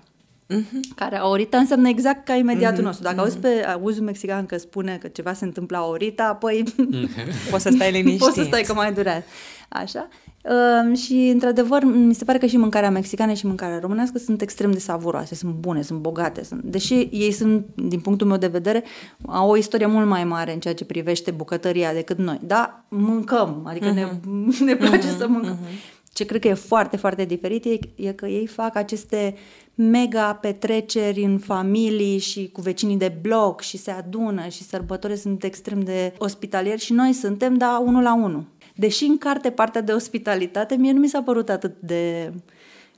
uh-huh. 0.54 0.96
care 0.96 1.18
aorita 1.18 1.58
înseamnă 1.58 1.88
exact 1.88 2.26
ca 2.26 2.34
imediatul 2.34 2.80
uh-huh. 2.80 2.86
nostru. 2.86 3.04
Dacă 3.04 3.16
uh-huh. 3.16 3.24
auzi 3.24 3.38
pe 3.38 3.66
auzul 3.66 4.04
mexican 4.04 4.46
că 4.46 4.58
spune 4.58 4.98
că 5.02 5.08
ceva 5.08 5.34
se 5.34 5.46
întâmplă 5.46 5.78
aorita, 5.78 6.24
apoi 6.24 6.64
uh-huh. 6.64 7.10
poți 7.52 7.64
să 7.64 7.70
stai 7.70 7.92
liniștit. 7.92 8.20
poți 8.20 8.36
să 8.36 8.44
stai 8.44 8.62
că 8.62 8.74
mai 8.74 8.94
durează. 8.94 9.24
Așa. 9.70 10.08
Uh, 10.48 10.98
și, 10.98 11.30
într-adevăr, 11.34 11.84
mi 11.84 12.14
se 12.14 12.24
pare 12.24 12.38
că 12.38 12.46
și 12.46 12.58
mâncarea 12.58 12.90
mexicană 12.90 13.34
și 13.34 13.46
mâncarea 13.46 13.80
românească 13.80 14.18
sunt 14.18 14.42
extrem 14.42 14.72
de 14.72 14.80
savuroase, 14.80 15.36
sunt 15.36 15.54
bune, 15.54 15.82
sunt 15.82 16.00
bogate. 16.00 16.44
Sunt... 16.44 16.64
Deși 16.64 16.94
ei 17.12 17.32
sunt, 17.32 17.66
din 17.76 18.00
punctul 18.00 18.28
meu 18.28 18.38
de 18.38 18.48
vedere, 18.48 18.84
au 19.26 19.50
o 19.50 19.58
istorie 19.58 19.86
mult 19.86 20.08
mai 20.08 20.24
mare 20.24 20.54
în 20.54 20.60
ceea 20.60 20.74
ce 20.74 20.86
privește 20.86 21.32
bucătăria 21.32 21.94
decât 21.94 22.18
noi. 22.18 22.40
Da, 22.42 22.86
mâncăm, 22.88 23.62
adică 23.66 23.92
uh-huh. 23.92 23.94
ne, 23.94 24.08
mhm. 24.26 24.64
ne 24.66 24.76
place 24.76 25.08
uh-huh. 25.08 25.18
să 25.18 25.28
mâncăm. 25.28 25.58
Uh-huh. 25.58 25.96
Ce 26.14 26.26
cred 26.26 26.42
că 26.42 26.48
e 26.48 26.54
foarte, 26.54 26.98
foarte 26.98 27.26
diferit 27.26 27.66
e, 27.66 27.80
e 27.96 28.12
că 28.12 28.28
ei 28.28 28.48
fac 28.48 28.76
aceste 28.76 29.36
mega 29.76 30.34
petreceri 30.34 31.24
în 31.24 31.38
familii 31.38 32.18
și 32.18 32.50
cu 32.54 32.62
vecinii 32.62 32.98
de 32.98 33.18
bloc 33.22 33.62
și 33.62 33.78
se 33.78 33.92
adună 33.92 34.48
și 34.48 34.64
sărbători 34.64 35.18
sunt 35.18 35.44
extrem 35.44 35.80
de 35.82 36.14
ospitalieri 36.18 36.82
și 36.82 36.94
noi 36.94 37.14
suntem, 37.14 37.58
da, 37.58 37.84
unul 37.86 38.02
la 38.02 38.16
unul. 38.16 38.44
Deși 38.78 39.04
în 39.04 39.18
carte 39.18 39.50
partea 39.50 39.82
de 39.82 39.92
ospitalitate 39.92 40.76
mie 40.76 40.92
nu 40.92 41.00
mi 41.00 41.08
s-a 41.08 41.22
părut 41.22 41.50
atât 41.50 41.76
de 41.80 42.34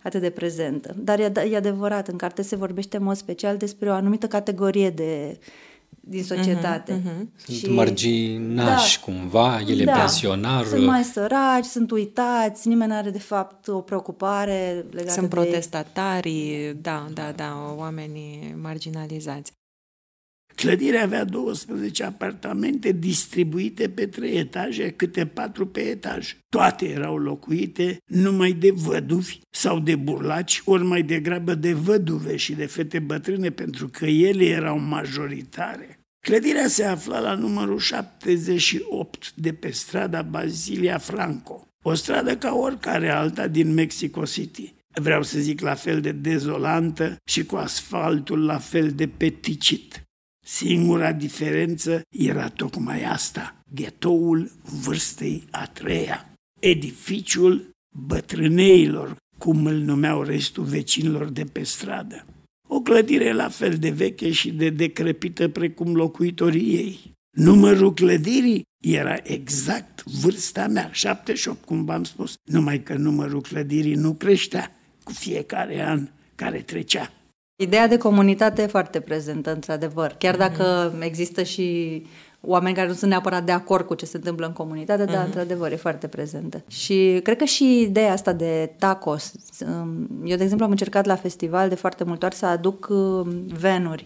atât 0.03 0.21
de 0.21 0.29
prezentă. 0.29 0.95
Dar 0.97 1.19
e, 1.19 1.31
e 1.51 1.55
adevărat, 1.55 2.07
în 2.07 2.17
carte 2.17 2.41
se 2.41 2.55
vorbește 2.55 2.97
în 2.97 3.03
mod 3.03 3.15
special 3.15 3.57
despre 3.57 3.89
o 3.89 3.93
anumită 3.93 4.27
categorie 4.27 4.89
de 4.89 5.39
din 5.99 6.23
societate. 6.23 6.93
Uh-huh, 6.93 7.21
uh-huh. 7.21 7.43
Sunt 7.45 7.57
și, 7.57 7.69
marginași 7.69 8.99
da, 8.99 9.11
cumva, 9.11 9.59
ele 9.67 9.83
da, 9.83 9.91
pensionar. 9.91 10.65
Sunt 10.65 10.85
mai 10.85 11.03
săraci, 11.03 11.65
sunt 11.65 11.91
uitați, 11.91 12.67
nimeni 12.67 12.91
nu 12.91 12.97
are 12.97 13.09
de 13.09 13.19
fapt 13.19 13.67
o 13.67 13.81
preocupare 13.81 14.85
legată 14.91 15.13
Sunt 15.13 15.29
de... 15.29 15.35
protestatarii, 15.35 16.77
da, 16.81 17.07
da, 17.13 17.33
da, 17.35 17.73
oamenii 17.77 18.55
marginalizați. 18.61 19.51
Clădirea 20.55 21.03
avea 21.03 21.25
12 21.25 22.03
apartamente 22.03 22.91
distribuite 22.91 23.89
pe 23.89 24.05
trei 24.05 24.37
etaje, 24.37 24.89
câte 24.89 25.25
patru 25.25 25.67
pe 25.67 25.79
etaj. 25.79 26.37
Toate 26.49 26.89
erau 26.89 27.17
locuite 27.17 27.97
numai 28.05 28.51
de 28.51 28.71
văduvi 28.71 29.39
sau 29.49 29.79
de 29.79 29.95
burlaci, 29.95 30.61
ori 30.65 30.83
mai 30.83 31.01
degrabă 31.01 31.53
de 31.55 31.73
văduve 31.73 32.35
și 32.35 32.53
de 32.53 32.65
fete 32.65 32.99
bătrâne, 32.99 33.49
pentru 33.49 33.87
că 33.87 34.05
ele 34.05 34.45
erau 34.45 34.79
majoritare. 34.79 35.99
Clădirea 36.19 36.67
se 36.67 36.83
afla 36.83 37.19
la 37.19 37.33
numărul 37.33 37.79
78 37.79 39.33
de 39.35 39.53
pe 39.53 39.69
strada 39.69 40.21
Basilia 40.21 40.97
Franco, 40.97 41.67
o 41.83 41.93
stradă 41.93 42.37
ca 42.37 42.53
oricare 42.53 43.09
alta 43.09 43.47
din 43.47 43.73
Mexico 43.73 44.25
City. 44.25 44.73
Vreau 44.93 45.23
să 45.23 45.39
zic 45.39 45.61
la 45.61 45.73
fel 45.73 46.01
de 46.01 46.11
dezolantă 46.11 47.17
și 47.25 47.45
cu 47.45 47.55
asfaltul 47.55 48.45
la 48.45 48.57
fel 48.57 48.91
de 48.91 49.07
peticit. 49.07 50.03
Singura 50.51 51.11
diferență 51.11 52.01
era 52.09 52.49
tocmai 52.49 53.03
asta, 53.03 53.55
ghetoul 53.73 54.51
vârstei 54.83 55.43
a 55.51 55.65
treia, 55.65 56.33
edificiul 56.59 57.69
bătrâneilor, 57.97 59.15
cum 59.37 59.65
îl 59.65 59.75
numeau 59.75 60.23
restul 60.23 60.63
vecinilor 60.63 61.29
de 61.29 61.43
pe 61.43 61.63
stradă. 61.63 62.25
O 62.67 62.81
clădire 62.81 63.33
la 63.33 63.49
fel 63.49 63.77
de 63.77 63.89
veche 63.89 64.31
și 64.31 64.51
de 64.51 64.69
decrepită 64.69 65.47
precum 65.47 65.95
locuitorii 65.95 66.75
ei. 66.75 67.11
Numărul 67.37 67.93
clădirii 67.93 68.63
era 68.83 69.17
exact 69.23 70.03
vârsta 70.03 70.67
mea, 70.67 70.89
78, 70.91 71.65
cum 71.65 71.85
v-am 71.85 72.03
spus, 72.03 72.33
numai 72.43 72.83
că 72.83 72.93
numărul 72.93 73.41
clădirii 73.41 73.95
nu 73.95 74.13
creștea 74.13 74.71
cu 75.03 75.11
fiecare 75.11 75.85
an 75.85 76.09
care 76.35 76.59
trecea. 76.59 77.13
Ideea 77.61 77.87
de 77.87 77.97
comunitate 77.97 78.61
e 78.61 78.67
foarte 78.67 78.99
prezentă, 78.99 79.53
într-adevăr. 79.53 80.15
Chiar 80.17 80.35
mhm. 80.37 80.41
dacă 80.41 80.91
mm-hmm. 80.91 81.03
există 81.03 81.43
și 81.43 82.01
oameni 82.41 82.75
care 82.75 82.87
nu 82.87 82.93
sunt 82.93 83.09
neapărat 83.09 83.43
de 83.43 83.51
acord 83.51 83.85
cu 83.85 83.93
ce 83.93 84.05
se 84.05 84.17
întâmplă 84.17 84.45
în 84.45 84.53
comunitate, 84.53 85.03
mm-hmm. 85.03 85.07
dar, 85.11 85.17
mhm. 85.17 85.25
într-adevăr, 85.25 85.71
e 85.71 85.75
foarte 85.75 86.07
prezentă. 86.07 86.63
Și 86.67 87.19
cred 87.23 87.37
că 87.37 87.43
și 87.43 87.81
ideea 87.81 88.11
asta 88.11 88.33
de 88.33 88.73
tacos. 88.77 89.33
Um, 89.59 90.07
eu, 90.23 90.37
de 90.37 90.43
exemplu, 90.43 90.65
am 90.65 90.71
încercat 90.71 91.05
la 91.05 91.15
festival 91.15 91.69
de 91.69 91.75
foarte 91.75 92.03
multe 92.03 92.25
ori 92.25 92.35
să 92.35 92.45
aduc 92.45 92.87
um, 92.89 93.27
venuri 93.59 94.05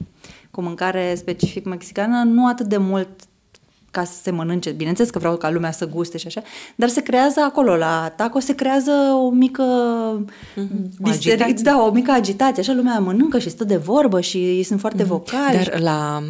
cu 0.51 0.61
mâncare 0.61 1.15
specific 1.15 1.65
mexicană, 1.65 2.23
nu 2.23 2.47
atât 2.47 2.65
de 2.65 2.77
mult 2.77 3.09
ca 3.93 4.03
să 4.03 4.13
se 4.21 4.31
mănânce. 4.31 4.71
Bineînțeles 4.71 5.11
că 5.11 5.19
vreau 5.19 5.37
ca 5.37 5.49
lumea 5.49 5.71
să 5.71 5.87
guste 5.87 6.17
și 6.17 6.27
așa, 6.27 6.41
dar 6.75 6.89
se 6.89 7.01
creează 7.01 7.39
acolo, 7.39 7.75
la 7.75 8.13
taco, 8.15 8.39
se 8.39 8.55
creează 8.55 8.91
o 9.25 9.29
mică 9.29 9.63
mm-hmm. 10.25 11.11
Disteri- 11.11 11.61
da, 11.61 11.83
o 11.83 11.91
mică 11.91 12.11
agitație. 12.11 12.61
Așa 12.61 12.73
lumea 12.73 12.99
mănâncă 12.99 13.39
și 13.39 13.49
stă 13.49 13.63
de 13.63 13.77
vorbă 13.77 14.21
și 14.21 14.37
ei 14.37 14.63
sunt 14.63 14.79
foarte 14.79 15.03
mm-hmm. 15.03 15.07
vocali. 15.07 15.55
Dar 15.55 15.79
la 15.79 16.23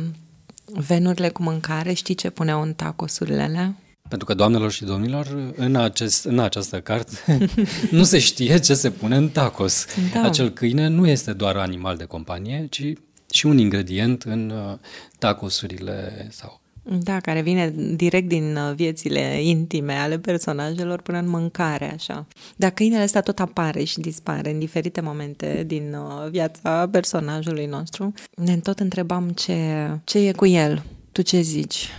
venurile 0.66 1.30
cu 1.30 1.44
mâncare, 1.44 1.94
știi 1.94 2.16
ce 2.16 2.30
puneau 2.30 2.62
în 2.62 2.74
tacosurile 2.74 3.42
alea? 3.42 3.76
Pentru 4.10 4.28
că, 4.28 4.34
doamnelor 4.34 4.72
și 4.72 4.84
domnilor, 4.84 5.54
în, 5.56 5.76
acest, 5.76 6.26
în 6.26 6.40
această 6.40 6.80
carte 6.80 7.38
nu 7.92 8.04
se 8.04 8.20
știe 8.20 8.60
ce 8.60 8.74
se 8.74 8.90
pune 8.90 9.16
în 9.16 9.30
tacos. 9.30 9.86
Da. 10.14 10.22
Acel 10.22 10.50
câine 10.50 10.88
nu 10.88 11.08
este 11.08 11.34
doar 11.34 11.56
animal 11.56 11.98
de 11.98 12.04
companie, 12.04 12.68
ci 12.70 12.94
și 13.32 13.46
un 13.46 13.58
ingredient 13.58 14.24
în 14.24 14.50
uh, 14.50 14.78
tacosurile 15.20 16.28
sau 16.32 16.62
da, 16.84 17.20
care 17.20 17.42
vine 17.42 17.74
direct 17.96 18.28
din 18.28 18.56
uh, 18.56 18.76
viețile 18.76 19.42
intime 19.42 19.94
ale 19.94 20.20
personajelor 20.20 21.02
până 21.02 21.18
în 21.18 21.30
mâncare, 21.30 21.94
așa. 21.94 22.28
Dar 22.56 22.72
câinele 22.72 23.04
ăsta 23.04 23.22
tot 23.22 23.40
apare 23.40 23.84
și 23.84 24.00
dispare 24.00 24.52
în 24.52 24.60
diferite 24.60 25.02
momente 25.02 25.64
din 25.68 25.94
uh, 25.94 26.30
viața 26.30 26.88
personajului 26.92 27.66
nostru. 27.66 28.14
Ne 28.36 28.58
tot 28.58 28.80
întrebam 28.80 29.30
ce, 29.30 29.90
ce 30.04 30.28
e 30.28 30.32
cu 30.32 30.46
el. 30.46 30.84
Tu 31.12 31.22
ce 31.22 31.42
zici? 31.42 31.90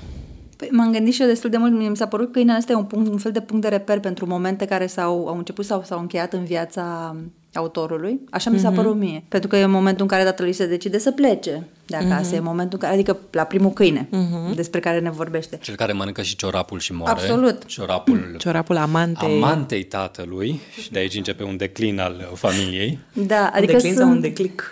Păi, 0.56 0.68
m-am 0.70 0.92
gândit 0.92 1.14
și 1.14 1.22
eu 1.22 1.28
destul 1.28 1.50
de 1.50 1.56
mult, 1.56 1.88
mi 1.88 1.96
s-a 1.96 2.06
părut 2.06 2.26
că 2.26 2.32
câinele 2.32 2.58
ăsta 2.58 2.72
e 2.72 2.74
un, 2.74 2.84
punct, 2.84 3.10
un 3.10 3.18
fel 3.18 3.32
de 3.32 3.40
punct 3.40 3.62
de 3.62 3.68
reper 3.68 4.00
pentru 4.00 4.26
momente 4.26 4.64
care 4.64 4.86
s-au 4.86 5.28
au 5.28 5.36
început 5.36 5.64
sau 5.64 5.82
s-au 5.84 6.00
încheiat 6.00 6.32
în 6.32 6.44
viața 6.44 7.16
autorului. 7.54 8.20
Așa 8.30 8.50
mi 8.50 8.58
s-a 8.58 8.72
mm-hmm. 8.72 8.74
părut 8.74 8.96
mie. 8.96 9.24
Pentru 9.28 9.48
că 9.48 9.56
e 9.56 9.66
momentul 9.66 10.02
în 10.02 10.08
care 10.08 10.24
tatălui 10.24 10.52
se 10.52 10.66
decide 10.66 10.98
să 10.98 11.10
plece 11.10 11.66
de 11.86 11.96
acasă. 11.96 12.32
Mm-hmm. 12.32 12.36
E 12.36 12.40
momentul 12.40 12.72
în 12.72 12.78
care, 12.78 12.94
adică 12.94 13.18
la 13.30 13.44
primul 13.44 13.70
câine 13.70 14.08
mm-hmm. 14.08 14.54
despre 14.54 14.80
care 14.80 15.00
ne 15.00 15.10
vorbește. 15.10 15.58
Cel 15.62 15.74
care 15.74 15.92
mănâncă 15.92 16.22
și 16.22 16.36
ciorapul 16.36 16.78
și 16.78 16.92
moare. 16.92 17.10
Absolut. 17.10 17.64
Ciorapul, 17.64 18.34
ciorapul 18.38 18.76
amantei. 18.76 19.34
amantei 19.34 19.84
tatălui 19.84 20.60
și 20.82 20.90
de 20.90 20.98
aici 20.98 21.14
începe 21.14 21.42
un 21.42 21.56
declin 21.56 22.00
al 22.00 22.30
familiei. 22.34 22.98
Da, 23.12 23.50
adică 23.54 23.72
un 23.72 23.78
declin 23.78 23.94
sunt... 23.94 23.96
sau 23.96 24.08
un 24.08 24.20
declic. 24.20 24.70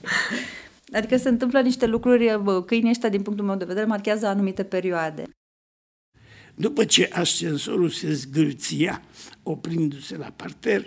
adică 0.98 1.16
se 1.16 1.28
întâmplă 1.28 1.60
niște 1.60 1.86
lucruri, 1.86 2.40
câinii 2.66 2.90
ăștia, 2.90 3.08
din 3.08 3.22
punctul 3.22 3.46
meu 3.46 3.56
de 3.56 3.64
vedere, 3.64 3.86
marchează 3.86 4.26
anumite 4.26 4.62
perioade. 4.62 5.24
După 6.54 6.84
ce 6.84 7.08
ascensorul 7.12 7.88
se 7.88 8.12
zgârția, 8.12 9.02
oprindu-se 9.42 10.16
la 10.16 10.32
parter, 10.36 10.86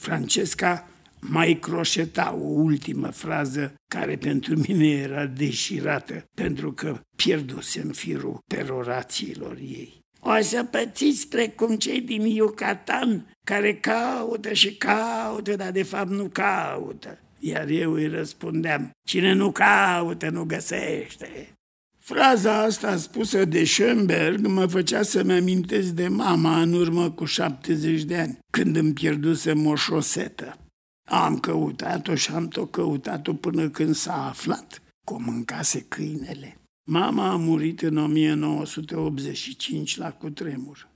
Francesca 0.00 0.88
mai 1.20 1.58
croșeta 1.60 2.34
o 2.34 2.46
ultimă 2.46 3.08
frază 3.08 3.74
care 3.90 4.16
pentru 4.16 4.56
mine 4.68 4.86
era 4.88 5.26
deșirată, 5.26 6.24
pentru 6.34 6.72
că 6.72 7.00
pierdusem 7.16 7.88
firul 7.88 8.38
perorațiilor 8.46 9.56
ei. 9.56 9.98
O 10.20 10.40
să 10.40 10.64
pățiți 10.64 11.28
precum 11.28 11.76
cei 11.76 12.00
din 12.00 12.22
Yucatan, 12.22 13.32
care 13.46 13.74
caută 13.74 14.52
și 14.52 14.76
caută, 14.76 15.56
dar 15.56 15.70
de 15.70 15.82
fapt 15.82 16.10
nu 16.10 16.28
caută. 16.28 17.18
Iar 17.38 17.68
eu 17.68 17.92
îi 17.92 18.06
răspundeam, 18.06 18.90
cine 19.08 19.32
nu 19.32 19.52
caută, 19.52 20.30
nu 20.30 20.44
găsește. 20.44 21.52
Fraza 22.02 22.62
asta 22.62 22.96
spusă 22.96 23.44
de 23.44 23.64
Schoenberg 23.64 24.46
mă 24.46 24.66
făcea 24.66 25.02
să-mi 25.02 25.32
amintesc 25.32 25.88
de 25.88 26.08
mama 26.08 26.60
în 26.60 26.72
urmă 26.72 27.10
cu 27.10 27.24
70 27.24 28.02
de 28.02 28.16
ani, 28.16 28.38
când 28.52 28.76
îmi 28.76 28.92
pierdusem 28.92 29.66
o 29.66 29.74
șosetă. 29.74 30.58
Am 31.08 31.38
căutat-o 31.38 32.14
și 32.14 32.30
am 32.30 32.48
tot 32.48 32.70
căutat-o 32.70 33.34
până 33.34 33.68
când 33.68 33.94
s-a 33.94 34.28
aflat 34.28 34.82
că 35.06 35.14
o 35.14 35.18
mâncase 35.18 35.84
câinele. 35.88 36.60
Mama 36.90 37.30
a 37.30 37.36
murit 37.36 37.82
în 37.82 37.96
1985 37.96 39.96
la 39.96 40.12
cutremur. 40.12 40.88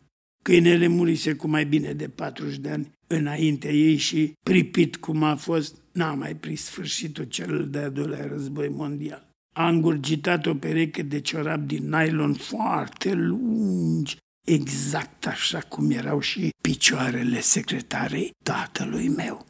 Câinele 0.42 0.86
murise 0.86 1.34
cu 1.34 1.48
mai 1.48 1.66
bine 1.66 1.92
de 1.92 2.08
40 2.08 2.58
de 2.58 2.70
ani 2.70 2.92
înainte 3.06 3.72
ei 3.72 3.96
și, 3.96 4.32
pripit 4.44 4.96
cum 4.96 5.22
a 5.22 5.36
fost, 5.36 5.76
n-a 5.92 6.14
mai 6.14 6.36
prins 6.36 6.62
sfârșitul 6.62 7.24
cel 7.24 7.68
de-al 7.70 7.90
doilea 7.90 8.26
război 8.26 8.68
mondial. 8.68 9.33
A 9.56 9.68
îngurgitat 9.68 10.46
o 10.46 10.54
pereche 10.54 11.02
de 11.02 11.20
ciorap 11.20 11.58
din 11.58 11.88
nylon 11.88 12.32
foarte 12.32 13.12
lungi, 13.12 14.16
exact 14.46 15.26
așa 15.26 15.58
cum 15.68 15.90
erau 15.90 16.20
și 16.20 16.50
picioarele 16.62 17.40
secretarei 17.40 18.30
tatălui 18.44 19.08
meu. 19.08 19.44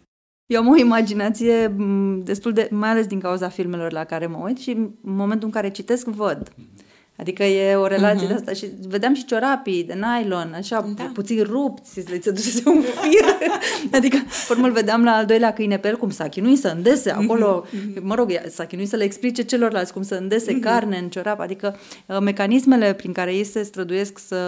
Eu 0.46 0.60
am 0.60 0.68
o 0.68 0.76
imaginație 0.76 1.76
destul 2.22 2.52
de, 2.52 2.68
mai 2.70 2.88
ales 2.88 3.06
din 3.06 3.20
cauza 3.20 3.48
filmelor 3.48 3.92
la 3.92 4.04
care 4.04 4.26
mă 4.26 4.36
uit 4.36 4.58
și 4.58 4.70
în 4.70 4.90
momentul 5.00 5.46
în 5.46 5.52
care 5.52 5.70
citesc 5.70 6.06
văd. 6.06 6.54
Adică 7.16 7.42
e 7.42 7.74
o 7.74 7.86
relație 7.86 8.26
uh-huh. 8.26 8.28
de 8.28 8.34
asta 8.34 8.52
și 8.52 8.66
vedeam 8.88 9.14
și 9.14 9.24
ciorapii 9.24 9.84
de 9.84 9.94
nylon, 9.94 10.52
așa 10.56 10.92
da. 10.96 11.10
puțin 11.12 11.42
rupți, 11.42 12.10
le 12.10 12.20
se 12.20 12.30
dusese 12.30 12.62
un 12.68 12.80
fir. 12.80 13.24
adică, 13.98 14.16
formă, 14.26 14.66
îl 14.66 14.72
vedeam 14.72 15.04
la 15.04 15.10
al 15.10 15.26
doilea 15.26 15.52
câine 15.52 15.78
pe 15.78 15.88
el 15.88 15.96
cum 15.96 16.10
s-a 16.10 16.28
chinuit 16.28 16.58
să 16.58 16.68
îndese 16.68 17.10
acolo, 17.10 17.66
uh-huh. 17.66 18.00
mă 18.00 18.14
rog, 18.14 18.30
s-a 18.48 18.64
chinuit 18.64 18.88
să 18.88 18.96
le 18.96 19.04
explice 19.04 19.42
celorlalți 19.42 19.92
cum 19.92 20.02
să 20.02 20.14
îndese 20.14 20.56
uh-huh. 20.56 20.60
carne 20.60 20.98
în 20.98 21.08
ciorap, 21.08 21.40
adică 21.40 21.76
uh, 22.06 22.18
mecanismele 22.20 22.92
prin 22.92 23.12
care 23.12 23.34
ei 23.34 23.44
se 23.44 23.62
străduiesc 23.62 24.18
să 24.18 24.38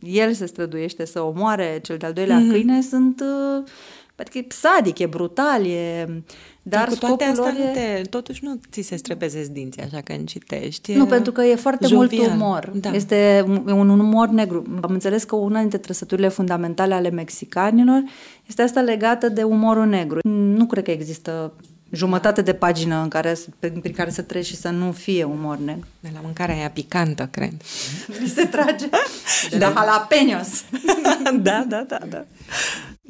el 0.00 0.32
se 0.32 0.46
străduiește 0.46 1.06
să 1.06 1.20
omoare 1.20 1.78
cel 1.82 1.96
de-al 1.96 2.12
doilea 2.12 2.38
uh-huh. 2.38 2.50
câine 2.50 2.82
sunt 2.82 3.20
uh, 3.20 3.64
Adică 4.18 4.38
e 4.38 4.46
sadic, 4.48 4.98
e 4.98 5.06
brutal, 5.06 5.66
e... 5.66 6.08
Dar, 6.68 6.88
Dar 6.88 6.88
cu 6.88 6.94
toate 6.94 7.24
astea 7.24 7.54
e... 7.58 7.66
nu 7.66 7.72
te, 7.72 8.08
totuși 8.10 8.44
nu 8.44 8.60
ți 8.70 8.80
se 8.80 8.96
strepezezi 8.96 9.52
dinții 9.52 9.82
așa 9.82 10.00
când 10.00 10.28
citești. 10.28 10.92
Nu, 10.92 11.06
pentru 11.06 11.32
că 11.32 11.42
e 11.42 11.54
foarte 11.54 11.86
jovial. 11.86 12.22
mult 12.22 12.32
umor. 12.34 12.70
Da. 12.74 12.90
Este 12.90 13.44
un, 13.46 13.68
un 13.68 14.00
umor 14.00 14.28
negru. 14.28 14.64
Am 14.80 14.92
înțeles 14.92 15.24
că 15.24 15.36
una 15.36 15.60
dintre 15.60 15.78
trăsăturile 15.78 16.28
fundamentale 16.28 16.94
ale 16.94 17.10
mexicanilor 17.10 18.02
este 18.46 18.62
asta 18.62 18.80
legată 18.80 19.28
de 19.28 19.42
umorul 19.42 19.86
negru. 19.86 20.18
Nu 20.28 20.66
cred 20.66 20.84
că 20.84 20.90
există 20.90 21.52
jumătate 21.90 22.42
de 22.42 22.52
pagină 22.52 23.00
în 23.02 23.08
care, 23.08 23.36
prin 23.58 23.92
care 23.96 24.10
să 24.10 24.22
treci 24.22 24.46
și 24.46 24.56
să 24.56 24.68
nu 24.68 24.92
fie 24.92 25.24
umor 25.24 25.58
negru. 25.58 25.86
De 26.00 26.08
la 26.14 26.20
mâncarea 26.22 26.54
aia 26.54 26.70
picantă, 26.70 27.28
cred. 27.30 27.52
se 28.34 28.44
trage 28.44 28.88
de 29.50 29.58
da. 29.58 29.72
jalapenos. 29.76 30.64
da, 31.42 31.64
da, 31.68 31.84
da, 31.88 31.98
da. 32.08 32.24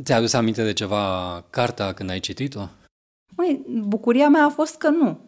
Ți-a 0.02 0.16
adus 0.16 0.32
aminte 0.32 0.64
de 0.64 0.72
ceva 0.72 1.44
cartea 1.50 1.92
când 1.92 2.10
ai 2.10 2.20
citit-o? 2.20 2.68
Măi, 3.38 3.64
bucuria 3.86 4.28
mea 4.28 4.44
a 4.44 4.48
fost 4.48 4.76
că 4.76 4.88
nu. 4.88 5.18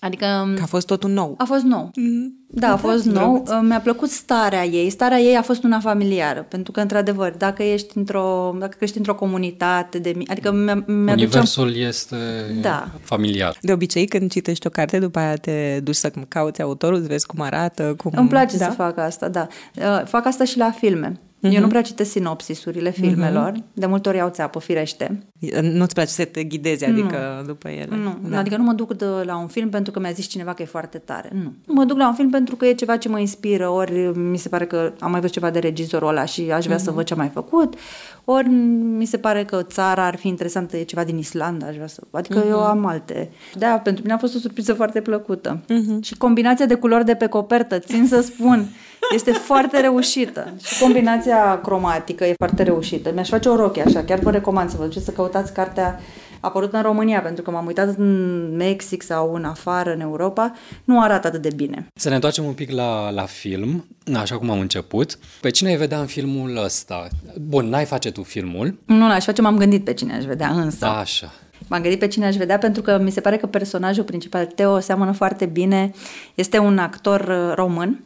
Adică... 0.00 0.52
Că 0.56 0.62
a 0.62 0.66
fost 0.66 0.86
totul 0.86 1.10
nou. 1.10 1.34
A 1.38 1.44
fost 1.44 1.62
nou. 1.62 1.90
Mm-hmm. 1.90 2.40
Da, 2.48 2.72
a 2.72 2.76
fost 2.76 3.04
nou. 3.04 3.42
Drăguț. 3.44 3.68
Mi-a 3.68 3.80
plăcut 3.80 4.10
starea 4.10 4.64
ei. 4.64 4.90
Starea 4.90 5.18
ei 5.18 5.36
a 5.36 5.42
fost 5.42 5.64
una 5.64 5.80
familiară. 5.80 6.46
Pentru 6.48 6.72
că, 6.72 6.80
într-adevăr, 6.80 7.34
dacă 7.38 7.62
ești 7.62 7.98
într-o, 7.98 8.56
dacă 8.58 8.76
crești 8.76 8.96
într-o 8.96 9.14
comunitate 9.14 9.98
de... 9.98 10.14
Adică 10.26 10.52
mi-a, 10.52 10.74
mi 10.86 11.12
Universul 11.12 11.66
duceam... 11.66 11.88
este 11.88 12.16
da. 12.60 12.90
familiar. 13.02 13.58
De 13.60 13.72
obicei, 13.72 14.06
când 14.06 14.30
citești 14.30 14.66
o 14.66 14.70
carte, 14.70 14.98
după 14.98 15.18
aia 15.18 15.34
te 15.34 15.80
duci 15.82 15.94
să 15.94 16.12
cauți 16.28 16.62
autorul, 16.62 17.00
să 17.00 17.06
vezi 17.06 17.26
cum 17.26 17.40
arată, 17.40 17.94
cum... 17.96 18.12
Îmi 18.14 18.28
place 18.28 18.56
da? 18.56 18.64
să 18.64 18.70
fac 18.70 18.98
asta, 18.98 19.28
da. 19.28 19.46
Uh, 19.76 20.02
fac 20.04 20.26
asta 20.26 20.44
și 20.44 20.58
la 20.58 20.70
filme. 20.70 21.20
Uh-huh. 21.40 21.52
Eu 21.52 21.54
nu 21.54 21.60
mhm. 21.60 21.68
prea 21.68 21.82
citesc 21.82 22.10
sinopsisurile 22.10 22.90
filmelor, 22.90 23.52
uh-huh. 23.52 23.72
de 23.72 23.86
multe 23.86 24.08
ori 24.08 24.18
iau 24.18 24.28
țeapă, 24.28 24.58
firește. 24.58 25.22
Nu-ți 25.62 25.94
place 25.94 26.10
să 26.10 26.24
te 26.24 26.44
ghidezi, 26.44 26.84
adică 26.84 27.36
nu. 27.38 27.46
după 27.46 27.68
ele? 27.68 27.96
Nu, 27.96 28.18
da. 28.30 28.38
adică 28.38 28.56
nu 28.56 28.62
mă 28.62 28.72
duc 28.72 28.94
de 28.96 29.04
la 29.24 29.36
un 29.36 29.46
film 29.46 29.68
pentru 29.68 29.92
că 29.92 30.00
mi-a 30.00 30.10
zis 30.10 30.26
cineva 30.26 30.52
că 30.52 30.62
e 30.62 30.64
foarte 30.64 30.98
tare. 30.98 31.30
Nu. 31.32 31.52
Mă 31.66 31.84
duc 31.84 31.96
la 31.96 32.08
un 32.08 32.14
film 32.14 32.30
pentru 32.30 32.56
că 32.56 32.66
e 32.66 32.72
ceva 32.72 32.96
ce 32.96 33.08
mă 33.08 33.18
inspiră, 33.18 33.68
ori 33.68 34.18
mi 34.18 34.36
se 34.36 34.48
pare 34.48 34.66
că 34.66 34.92
am 34.98 35.10
mai 35.10 35.20
văzut 35.20 35.34
ceva 35.34 35.50
de 35.50 35.58
regizorul 35.58 36.08
ăla 36.08 36.24
și 36.24 36.50
aș 36.52 36.64
vrea 36.64 36.76
uh-huh. 36.76 36.80
să 36.80 36.86
mhm. 36.86 36.94
văd 36.94 37.04
ce 37.04 37.14
a 37.14 37.16
mai 37.16 37.28
făcut, 37.28 37.74
ori 38.24 38.48
mi 38.98 39.04
se 39.04 39.18
pare 39.18 39.44
că 39.44 39.62
țara 39.62 40.06
ar 40.06 40.16
fi 40.16 40.28
interesantă, 40.28 40.76
e 40.76 40.82
ceva 40.82 41.04
din 41.04 41.18
Islanda, 41.18 41.66
aș 41.66 41.74
vrea 41.74 41.86
să... 41.86 42.02
Adică 42.10 42.44
uh-huh. 42.44 42.48
eu 42.48 42.58
am 42.58 42.86
alte. 42.86 43.30
Da, 43.58 43.80
pentru 43.84 44.02
mine 44.02 44.14
a 44.14 44.18
fost 44.18 44.34
o 44.34 44.38
surpriză 44.38 44.74
foarte 44.74 45.00
plăcută. 45.00 45.60
Uh-huh. 45.64 46.00
Și 46.02 46.16
combinația 46.16 46.66
de 46.66 46.74
culori 46.74 47.04
de 47.04 47.14
pe 47.14 47.26
copertă, 47.26 47.78
țin 47.78 48.06
să 48.06 48.20
spun, 48.20 48.66
este 49.14 49.32
foarte 49.32 49.80
reușită. 49.80 50.54
Și 50.62 50.82
combinația 50.82 51.60
cromatică 51.60 52.24
e 52.24 52.34
foarte 52.36 52.62
reușită. 52.62 53.10
Mi-aș 53.14 53.28
face 53.28 53.48
o 53.48 53.56
rochie 53.56 53.82
așa, 53.82 54.04
chiar 54.04 54.18
vă 54.18 54.30
recomand 54.30 54.70
să 54.70 54.76
vă 54.76 54.84
duceți 54.84 55.04
să 55.04 55.10
căutați 55.10 55.52
cartea 55.52 56.00
apărut 56.40 56.72
în 56.72 56.82
România, 56.82 57.20
pentru 57.20 57.42
că 57.42 57.50
m-am 57.50 57.66
uitat 57.66 57.96
în 57.96 58.56
Mexic 58.56 59.02
sau 59.02 59.34
în 59.34 59.44
afară, 59.44 59.92
în 59.92 60.00
Europa, 60.00 60.52
nu 60.84 61.02
arată 61.02 61.26
atât 61.26 61.42
de 61.42 61.50
bine. 61.56 61.86
Să 61.94 62.08
ne 62.08 62.14
întoarcem 62.14 62.44
un 62.44 62.52
pic 62.52 62.70
la, 62.70 63.10
la 63.10 63.24
film, 63.24 63.86
așa 64.14 64.38
cum 64.38 64.50
am 64.50 64.60
început. 64.60 65.18
Pe 65.40 65.50
cine 65.50 65.68
ai 65.68 65.76
vedea 65.76 66.00
în 66.00 66.06
filmul 66.06 66.60
ăsta? 66.64 67.08
Bun, 67.40 67.68
n-ai 67.68 67.84
face 67.84 68.10
tu 68.10 68.22
filmul. 68.22 68.78
Nu, 68.84 69.06
n-aș 69.06 69.24
face, 69.24 69.42
m-am 69.42 69.56
gândit 69.56 69.84
pe 69.84 69.94
cine 69.94 70.14
aș 70.14 70.24
vedea, 70.24 70.48
însă. 70.48 70.86
Așa. 70.86 71.32
M-am 71.68 71.80
gândit 71.80 71.98
pe 71.98 72.06
cine 72.06 72.26
aș 72.26 72.36
vedea 72.36 72.58
pentru 72.58 72.82
că 72.82 72.98
mi 72.98 73.10
se 73.10 73.20
pare 73.20 73.36
că 73.36 73.46
personajul 73.46 74.04
principal, 74.04 74.46
Teo, 74.46 74.78
seamănă 74.78 75.12
foarte 75.12 75.46
bine. 75.46 75.90
Este 76.34 76.58
un 76.58 76.78
actor 76.78 77.20
uh, 77.20 77.54
român, 77.54 78.04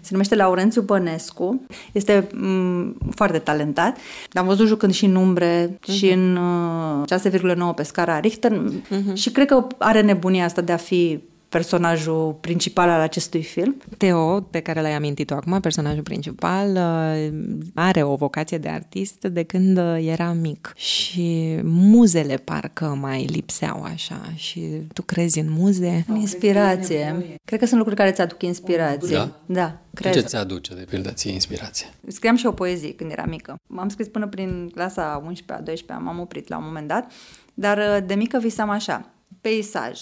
se 0.00 0.08
numește 0.10 0.34
Laurențiu 0.34 0.82
Bănescu. 0.82 1.66
Este 1.92 2.26
m- 2.26 2.30
mm, 2.32 2.96
foarte 3.14 3.38
talentat. 3.38 3.96
L-am 4.30 4.46
văzut 4.46 4.66
jucând 4.66 4.92
și 4.92 5.04
în 5.04 5.14
umbre 5.14 5.66
uh-huh. 5.66 5.92
și 5.92 6.10
în 6.10 6.36
uh, 6.36 7.30
6,9 7.40 7.56
pe 7.74 7.82
scara 7.82 8.20
Richter 8.20 8.52
uh-huh. 8.52 9.14
și 9.14 9.30
cred 9.30 9.46
că 9.46 9.66
are 9.78 10.00
nebunia 10.00 10.44
asta 10.44 10.60
de 10.60 10.72
a 10.72 10.76
fi 10.76 11.22
personajul 11.54 12.36
principal 12.40 12.88
al 12.88 13.00
acestui 13.00 13.42
film. 13.42 13.76
Teo, 13.96 14.40
pe 14.40 14.60
care 14.60 14.80
l-ai 14.80 14.92
amintit 14.92 15.30
acum, 15.30 15.60
personajul 15.60 16.02
principal, 16.02 16.68
uh, 16.70 17.32
are 17.74 18.02
o 18.02 18.14
vocație 18.14 18.58
de 18.58 18.68
artist 18.68 19.24
de 19.24 19.42
când 19.42 19.78
uh, 19.78 20.06
era 20.06 20.32
mic 20.32 20.72
și 20.76 21.58
muzele 21.62 22.36
parcă 22.36 22.98
mai 23.00 23.24
lipseau 23.24 23.82
așa 23.82 24.20
și 24.34 24.60
tu 24.92 25.02
crezi 25.02 25.38
în 25.38 25.50
muze? 25.50 26.04
În 26.08 26.16
inspirație. 26.16 27.36
Cred 27.44 27.58
că 27.58 27.66
sunt 27.66 27.78
lucruri 27.78 28.00
care 28.00 28.10
ți-aduc 28.10 28.42
inspirație. 28.42 29.16
Da? 29.16 29.40
Da. 29.46 29.78
Cred. 29.94 30.12
Ce 30.12 30.20
ți 30.20 30.36
aduce, 30.36 30.74
de 30.74 30.84
pildă, 30.88 31.10
ție 31.10 31.32
inspirație? 31.32 31.86
Scriam 32.06 32.36
și 32.36 32.46
o 32.46 32.52
poezie 32.52 32.94
când 32.94 33.10
eram 33.10 33.28
mică. 33.28 33.56
M-am 33.66 33.88
scris 33.88 34.08
până 34.08 34.26
prin 34.26 34.70
clasa 34.74 35.32
11-a, 35.32 35.62
12-a, 35.62 35.98
m-am 35.98 36.20
oprit 36.20 36.48
la 36.48 36.56
un 36.56 36.64
moment 36.66 36.88
dat, 36.88 37.12
dar 37.54 37.78
uh, 37.78 38.06
de 38.06 38.14
mică 38.14 38.38
visam 38.38 38.70
așa, 38.70 39.08
peisaj, 39.40 40.00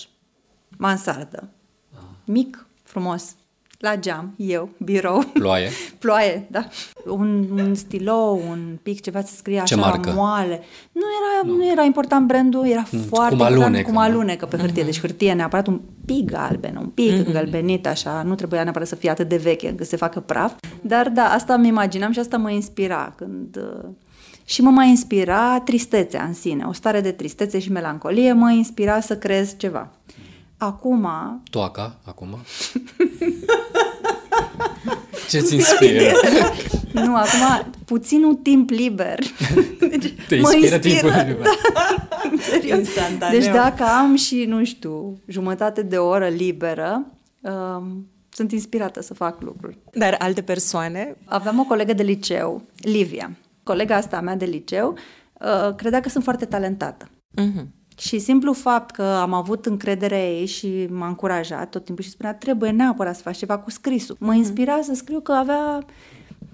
mansardă. 0.78 1.48
Mic, 2.24 2.66
frumos, 2.82 3.34
la 3.78 3.96
geam, 3.96 4.34
eu, 4.36 4.68
birou. 4.78 5.24
Ploaie? 5.32 5.68
Ploaie, 5.98 6.46
da. 6.50 6.66
Un, 7.06 7.46
un 7.50 7.74
stilou, 7.74 8.42
un 8.50 8.78
pic, 8.82 9.00
ceva 9.00 9.22
să 9.22 9.34
scrie 9.34 9.56
așa 9.58 9.74
Ce 9.74 9.80
marcă? 9.80 10.12
moale. 10.14 10.60
Nu 10.92 11.00
era, 11.02 11.48
nu. 11.50 11.56
nu 11.56 11.70
era 11.70 11.82
important 11.82 12.26
brandul, 12.26 12.66
era 12.66 12.84
Mm, 12.90 13.00
foarte 13.00 13.34
cum 13.34 13.38
important 13.44 13.62
alunecă, 13.64 13.84
cum 13.84 13.92
nu? 13.94 14.00
alunecă 14.00 14.46
pe 14.46 14.56
hârtie. 14.56 14.82
Deci 14.82 15.00
hârtie 15.00 15.32
neapărat 15.32 15.66
un 15.66 15.80
pic 16.04 16.24
galben, 16.30 16.76
un 16.76 16.86
pic 16.86 17.12
mm-hmm. 17.12 17.26
îngălbenit 17.26 17.86
așa, 17.86 18.22
nu 18.22 18.34
trebuia 18.34 18.62
neapărat 18.62 18.88
să 18.88 18.94
fie 18.94 19.10
atât 19.10 19.28
de 19.28 19.36
veche 19.36 19.68
încât 19.68 19.84
să 19.84 19.90
se 19.90 19.96
facă 19.96 20.20
praf. 20.20 20.52
Dar 20.80 21.08
da, 21.08 21.22
asta 21.24 21.54
îmi 21.54 21.68
imaginam 21.68 22.12
și 22.12 22.18
asta 22.18 22.36
mă 22.36 22.50
inspira 22.50 23.14
când... 23.16 23.56
uh, 23.56 23.88
Și 24.44 24.62
mă 24.62 24.70
mai 24.70 24.88
inspira 24.88 25.60
tristețea 25.60 26.24
în 26.24 26.32
sine, 26.34 26.64
o 26.64 26.72
stare 26.72 27.00
de 27.00 27.10
tristețe 27.12 27.58
și 27.58 27.70
melancolie 27.72 28.32
mă 28.32 28.50
inspira 28.50 29.00
să 29.00 29.16
creez 29.16 29.54
ceva. 29.56 29.90
Acum, 30.62 31.08
Toaca, 31.50 31.96
acum? 32.04 32.28
Ce-ți 35.30 35.54
inspiră? 35.54 36.12
nu, 36.92 37.16
acum 37.16 37.72
puținul 37.84 38.34
timp 38.34 38.70
liber. 38.70 39.18
Deci, 39.78 40.14
Te 40.28 40.40
mă 40.40 40.52
inspiră 40.54 40.74
inspiră, 40.74 40.78
timpul 40.78 41.10
liber. 41.26 41.46
Da, 41.72 42.40
serios. 42.50 42.78
Instantaneu. 42.78 43.38
Deci 43.38 43.52
dacă 43.52 43.84
am 43.84 44.16
și, 44.16 44.44
nu 44.44 44.64
știu, 44.64 45.20
jumătate 45.26 45.82
de 45.82 45.96
oră 45.96 46.28
liberă, 46.28 47.06
um, 47.40 48.06
sunt 48.28 48.52
inspirată 48.52 49.02
să 49.02 49.14
fac 49.14 49.40
lucruri. 49.40 49.78
Dar 49.92 50.16
alte 50.18 50.42
persoane 50.42 51.16
Aveam 51.24 51.58
o 51.58 51.64
colegă 51.64 51.92
de 51.92 52.02
liceu, 52.02 52.62
Livia. 52.76 53.36
Colega 53.62 53.96
asta 53.96 54.16
a 54.16 54.20
mea 54.20 54.36
de 54.36 54.44
liceu 54.44 54.94
uh, 55.40 55.74
credea 55.74 56.00
că 56.00 56.08
sunt 56.08 56.24
foarte 56.24 56.44
talentată. 56.44 57.08
Mhm. 57.30 57.80
Și 57.98 58.18
simplu 58.18 58.52
fapt 58.52 58.90
că 58.94 59.02
am 59.02 59.32
avut 59.32 59.66
încrederea 59.66 60.30
ei 60.30 60.46
și 60.46 60.86
m-a 60.90 61.06
încurajat 61.06 61.70
tot 61.70 61.84
timpul 61.84 62.04
și 62.04 62.10
spunea 62.10 62.34
trebuie 62.34 62.70
neapărat 62.70 63.16
să 63.16 63.22
faci 63.22 63.36
ceva 63.36 63.58
cu 63.58 63.70
scrisul. 63.70 64.16
Mă 64.18 64.34
inspira 64.34 64.80
să 64.82 64.94
scriu 64.94 65.20
că 65.20 65.32
avea 65.32 65.84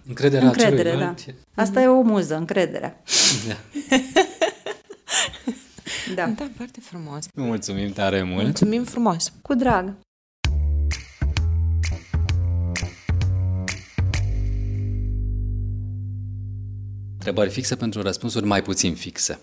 Încrederea 0.09 0.46
încredere, 0.46 0.83
da. 0.83 0.88
celuilalt. 0.88 1.35
Asta 1.55 1.81
e 1.83 1.87
o 1.87 2.01
muză, 2.01 2.37
încrederea. 2.37 3.03
Da. 3.48 3.55
Da. 6.14 6.27
Da, 6.27 6.48
foarte 6.57 6.81
frumos. 6.81 7.27
Mulțumim 7.35 7.92
tare 7.92 8.22
mult. 8.22 8.42
Mulțumim 8.42 8.85
frumos. 8.85 9.33
Cu 9.42 9.55
drag. 9.55 9.94
Întrebări 17.12 17.51
fixe 17.51 17.77
pentru 17.77 18.03
răspunsuri 18.03 18.46
mai 18.46 18.62
puțin 18.62 18.94
fixe. 18.94 19.38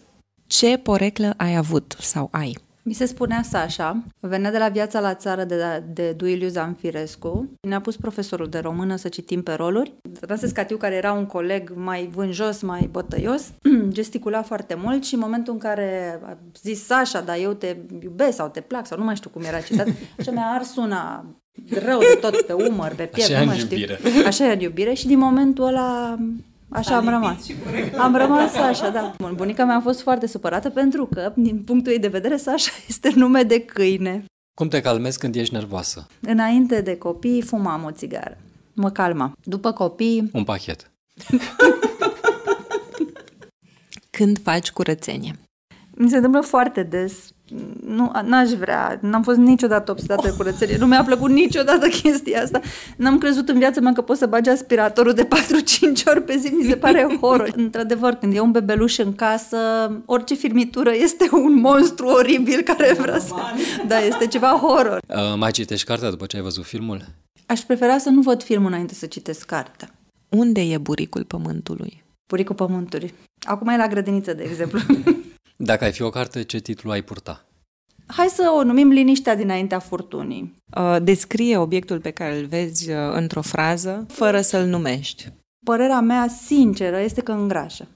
Ce 0.57 0.77
poreclă 0.77 1.33
ai 1.37 1.55
avut 1.55 1.95
sau 1.99 2.27
ai? 2.31 2.57
Mi 2.83 2.93
se 2.93 3.05
spunea 3.05 3.41
Sasha, 3.41 4.03
venea 4.19 4.51
de 4.51 4.57
la 4.57 4.69
viața 4.69 4.99
la 4.99 5.15
țară 5.15 5.43
de, 5.43 5.83
de 5.93 6.11
Duiliu 6.11 6.47
Zanfirescu. 6.47 7.49
Ne-a 7.61 7.81
pus 7.81 7.95
profesorul 7.95 8.49
de 8.49 8.59
română 8.59 8.95
să 8.95 9.07
citim 9.07 9.43
pe 9.43 9.53
roluri. 9.53 9.93
Tănase 10.19 10.47
Scatiu, 10.47 10.77
care 10.77 10.95
era 10.95 11.11
un 11.11 11.25
coleg 11.25 11.71
mai 11.75 12.09
vânjos, 12.13 12.61
mai 12.61 12.89
bătăios, 12.91 13.51
gesticula 13.87 14.41
foarte 14.41 14.75
mult 14.83 15.03
și 15.05 15.13
în 15.13 15.19
momentul 15.19 15.53
în 15.53 15.59
care 15.59 16.19
a 16.23 16.37
zis 16.61 16.85
Sasha, 16.85 17.21
dar 17.21 17.37
eu 17.39 17.53
te 17.53 17.75
iubesc 18.03 18.35
sau 18.35 18.49
te 18.49 18.61
plac 18.61 18.87
sau 18.87 18.97
nu 18.97 19.03
mai 19.03 19.15
știu 19.15 19.29
cum 19.29 19.43
era 19.43 19.59
citat, 19.59 19.87
și 20.23 20.29
mi-a 20.29 20.51
ars 20.59 20.75
una 20.75 21.25
rău 21.85 21.99
de 21.99 22.17
tot 22.21 22.41
pe 22.41 22.53
umăr, 22.53 22.93
pe 22.95 23.03
piept, 23.03 23.29
Așa 23.29 23.37
nu 23.37 23.43
e 23.43 23.45
mai 23.45 23.59
în 23.59 23.65
știu. 23.65 23.77
iubire. 23.77 23.99
Așa 24.25 24.45
e 24.45 24.53
în 24.53 24.59
iubire 24.59 24.93
și 24.93 25.07
din 25.07 25.17
momentul 25.17 25.65
ăla 25.65 26.17
Așa 26.75 26.95
am 26.95 27.09
rămas. 27.09 27.45
Am 27.97 28.15
rămas 28.15 28.55
așa, 28.55 28.89
da. 28.89 29.13
Bun, 29.17 29.33
bunica 29.35 29.65
mea 29.65 29.75
a 29.75 29.79
fost 29.79 30.01
foarte 30.01 30.27
supărată 30.27 30.69
pentru 30.69 31.05
că, 31.05 31.33
din 31.35 31.63
punctul 31.63 31.91
ei 31.91 31.99
de 31.99 32.07
vedere, 32.07 32.37
Sasha 32.37 32.71
este 32.87 33.11
nume 33.15 33.43
de 33.43 33.59
câine. 33.59 34.25
Cum 34.57 34.67
te 34.67 34.81
calmezi 34.81 35.19
când 35.19 35.35
ești 35.35 35.53
nervoasă? 35.53 36.07
Înainte 36.21 36.81
de 36.81 36.97
copii, 36.97 37.41
fumam 37.41 37.83
o 37.83 37.91
țigară. 37.91 38.37
Mă 38.73 38.91
calma. 38.91 39.31
După 39.43 39.71
copii, 39.71 40.29
Un 40.33 40.43
pachet. 40.43 40.91
Când 44.17 44.39
faci 44.43 44.71
curățenie? 44.71 45.35
mi 45.97 46.09
se 46.09 46.15
întâmplă 46.15 46.41
foarte 46.41 46.83
des. 46.83 47.29
Nu, 47.85 48.11
n-aș 48.25 48.49
vrea, 48.49 48.99
n-am 49.01 49.23
fost 49.23 49.37
niciodată 49.37 49.91
obsedată 49.91 50.27
de 50.27 50.33
curățenie, 50.37 50.77
nu 50.77 50.85
mi-a 50.85 51.03
plăcut 51.03 51.29
niciodată 51.29 51.87
chestia 51.87 52.41
asta. 52.41 52.59
N-am 52.97 53.17
crezut 53.17 53.49
în 53.49 53.57
viața 53.57 53.81
mea 53.81 53.93
că 53.93 54.01
pot 54.01 54.17
să 54.17 54.25
bagi 54.25 54.49
aspiratorul 54.49 55.13
de 55.13 55.27
4-5 55.27 55.27
ori 56.05 56.23
pe 56.23 56.37
zi, 56.37 56.47
mi 56.47 56.63
se 56.63 56.75
pare 56.75 57.17
horror. 57.21 57.51
Într-adevăr, 57.63 58.13
când 58.13 58.35
e 58.35 58.39
un 58.39 58.51
bebeluș 58.51 58.97
în 58.97 59.15
casă, 59.15 59.57
orice 60.05 60.33
firmitură 60.33 60.91
este 60.93 61.29
un 61.31 61.59
monstru 61.59 62.07
oribil 62.07 62.61
care 62.61 62.93
vrea 62.93 63.19
să... 63.19 63.33
Da, 63.87 63.99
este 63.99 64.27
ceva 64.27 64.47
horror. 64.47 64.99
Uh, 65.07 65.37
mai 65.37 65.51
citești 65.51 65.85
cartea 65.85 66.09
după 66.09 66.25
ce 66.25 66.35
ai 66.35 66.43
văzut 66.43 66.65
filmul? 66.65 67.01
Aș 67.45 67.59
prefera 67.59 67.97
să 67.97 68.09
nu 68.09 68.21
văd 68.21 68.43
filmul 68.43 68.67
înainte 68.67 68.93
să 68.93 69.05
citesc 69.05 69.45
cartea. 69.45 69.89
Unde 70.29 70.61
e 70.61 70.77
buricul 70.77 71.23
pământului? 71.23 72.03
Buricul 72.27 72.55
pământului. 72.55 73.13
Acum 73.41 73.67
e 73.67 73.77
la 73.77 73.87
grădiniță, 73.87 74.33
de 74.33 74.43
exemplu. 74.43 74.79
Dacă 75.55 75.83
ai 75.83 75.91
fi 75.91 76.01
o 76.01 76.09
carte, 76.09 76.43
ce 76.43 76.59
titlu 76.59 76.91
ai 76.91 77.01
purta? 77.01 77.45
Hai 78.07 78.27
să 78.27 78.53
o 78.57 78.63
numim 78.63 78.89
liniștea 78.89 79.35
dinaintea 79.35 79.79
furtunii. 79.79 80.55
Uh, 80.77 80.97
Descrie 81.01 81.57
obiectul 81.57 81.99
pe 81.99 82.11
care 82.11 82.37
îl 82.37 82.45
vezi 82.45 82.91
uh, 82.91 82.97
într-o 83.11 83.41
frază, 83.41 84.05
fără 84.07 84.41
să-l 84.41 84.65
numești. 84.65 85.27
Părerea 85.65 85.99
mea 85.99 86.27
sinceră 86.27 86.99
este 86.99 87.21
că 87.21 87.31
îngrașă. 87.31 87.87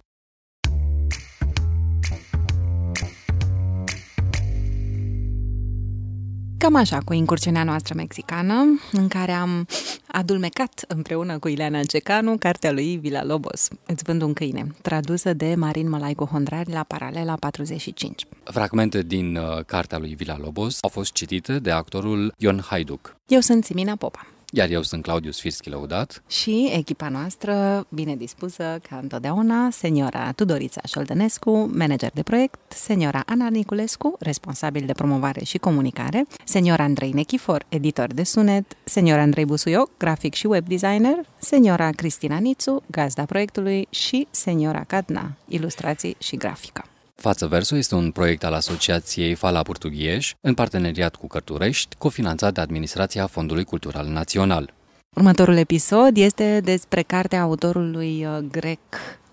Cam 6.60 6.76
așa 6.76 6.98
cu 7.06 7.14
incursiunea 7.14 7.64
noastră 7.64 7.94
mexicană, 7.98 8.54
în 8.92 9.08
care 9.08 9.32
am 9.32 9.68
adulmecat 10.08 10.86
împreună 10.88 11.40
cu 11.40 11.48
Ileana 11.48 11.84
Cecanu 11.84 12.38
cartea 12.38 12.72
lui 12.72 12.98
Vila 12.98 13.24
Lobos, 13.24 13.68
Îți 13.86 14.04
vând 14.04 14.22
un 14.22 14.34
câine, 14.34 14.68
tradusă 14.82 15.34
de 15.34 15.56
Marin 15.58 15.90
Mălaicu 15.90 16.26
Hondrari 16.26 16.72
la 16.72 16.84
Paralela 16.84 17.36
45. 17.40 18.26
Fragmente 18.44 19.02
din 19.02 19.36
uh, 19.36 19.66
cartea 19.66 19.98
lui 19.98 20.16
Vila 20.16 20.38
Lobos 20.38 20.78
au 20.82 20.90
fost 20.90 21.14
citite 21.14 21.60
de 21.60 21.72
actorul 21.72 22.34
Ion 22.38 22.62
Haiduc. 22.66 23.16
Eu 23.28 23.40
sunt 23.40 23.64
Simina 23.64 23.96
Popa 23.96 24.28
Iar 24.52 24.70
eu 24.70 24.82
sunt 24.82 25.04
Claudius 25.04 25.40
Firski 25.40 25.70
Lăudat. 25.70 26.24
și 26.28 26.70
echipa 26.74 27.10
noastră, 27.10 27.86
bine 27.90 28.16
dispusă 28.16 28.80
ca 28.90 28.98
întotdeauna, 29.02 29.70
seniora 29.72 30.32
Tudorița 30.32 30.82
Șoldănescu, 30.88 31.70
manager 31.74 32.12
de 32.14 32.24
proiect, 32.24 32.60
seniora 32.68 33.24
Ana 33.26 33.50
Niculescu, 33.50 34.16
responsabil 34.20 34.86
de 34.86 34.94
promovare 34.94 35.44
și 35.44 35.58
comunicare, 35.58 36.26
seniora 36.44 36.84
Andrei 36.84 37.12
Nechifor, 37.12 37.66
editor 37.70 38.14
de 38.14 38.24
sunet, 38.24 38.78
seniora 38.84 39.22
Andrei 39.22 39.46
Busuioc, 39.46 39.90
grafic 39.98 40.34
și 40.34 40.48
web 40.48 40.68
designer, 40.68 41.26
seniora 41.38 41.90
Cristina 41.90 42.38
Nițu, 42.38 42.84
gazda 42.92 43.26
proiectului 43.26 43.88
și 43.90 44.28
seniora 44.32 44.84
Cadna, 44.84 45.32
ilustrații 45.48 46.16
și 46.20 46.36
grafică. 46.36 46.84
Față 47.20 47.48
Verso 47.48 47.76
este 47.76 47.96
un 47.96 48.12
proiect 48.12 48.44
al 48.44 48.54
Asociației 48.54 49.34
Fala 49.34 49.62
Portughieș, 49.62 50.34
în 50.42 50.54
parteneriat 50.54 51.16
cu 51.16 51.28
Cărturești, 51.28 51.96
cofinanțat 51.98 52.54
de 52.54 52.62
Administrația 52.62 53.28
Fondului 53.28 53.64
Cultural 53.64 54.08
Național. 54.08 54.74
Următorul 55.16 55.56
episod 55.58 56.18
este 56.18 56.60
despre 56.64 57.02
cartea 57.02 57.42
autorului 57.42 58.26
uh, 58.26 58.38
grec 58.52 58.80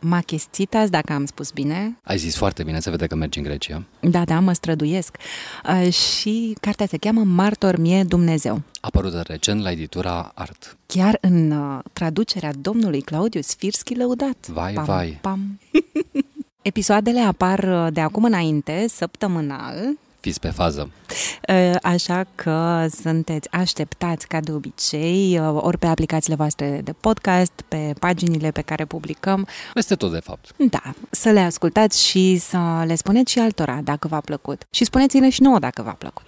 Makis 0.00 0.44
Tsitas, 0.44 0.88
dacă 0.90 1.12
am 1.12 1.26
spus 1.26 1.50
bine. 1.50 1.98
Ai 2.02 2.16
zis 2.16 2.36
foarte 2.36 2.62
bine, 2.62 2.80
se 2.80 2.90
vede 2.90 3.06
că 3.06 3.14
mergi 3.14 3.38
în 3.38 3.44
Grecia. 3.44 3.82
Da, 4.00 4.24
da, 4.24 4.40
mă 4.40 4.52
străduiesc. 4.52 5.16
Uh, 5.68 5.92
și 5.92 6.56
cartea 6.60 6.86
se 6.86 6.96
cheamă 6.96 7.22
Martor 7.24 7.76
mie 7.76 8.04
Dumnezeu. 8.04 8.62
Apărută 8.80 9.22
recent 9.26 9.62
la 9.62 9.70
editura 9.70 10.32
Art. 10.34 10.76
Chiar 10.86 11.18
în 11.20 11.50
uh, 11.50 11.78
traducerea 11.92 12.52
domnului 12.60 13.00
Claudius 13.00 13.54
Firski 13.54 13.96
lăudat. 13.96 14.46
Vai, 14.48 14.72
pam, 14.72 14.84
vai. 14.84 15.18
Pam. 15.20 15.60
Episoadele 16.66 17.20
apar 17.20 17.58
uh, 17.58 17.86
de 17.92 18.00
acum 18.00 18.24
înainte, 18.24 18.84
săptămânal, 18.88 19.74
Fiți 20.20 20.40
pe 20.40 20.50
fază. 20.50 20.90
Uh, 21.48 21.74
Așa 21.82 22.26
că 22.34 22.86
sunteți 23.02 23.50
așteptați 23.52 24.26
ca 24.28 24.40
de 24.40 24.52
obicei, 24.52 25.38
uh, 25.38 25.58
ori 25.62 25.78
pe 25.78 25.86
aplicațiile 25.86 26.36
voastre 26.36 26.80
de 26.84 26.92
podcast, 27.00 27.52
pe 27.68 27.92
paginile 28.00 28.50
pe 28.50 28.60
care 28.60 28.84
publicăm, 28.84 29.46
Peste 29.74 29.94
tot, 29.94 30.12
de 30.12 30.18
fapt. 30.18 30.54
da, 30.56 30.82
să 31.10 31.30
le 31.30 31.40
ascultați 31.40 32.04
și 32.04 32.36
să 32.38 32.82
le 32.86 32.94
spuneți 32.94 33.32
și 33.32 33.38
altora 33.38 33.80
dacă 33.84 34.08
v-a 34.08 34.20
plăcut. 34.20 34.62
Și 34.70 34.84
spuneți-le 34.84 35.30
și 35.30 35.42
nouă 35.42 35.58
dacă 35.58 35.82
v-a 35.82 35.92
plăcut. 35.98 36.26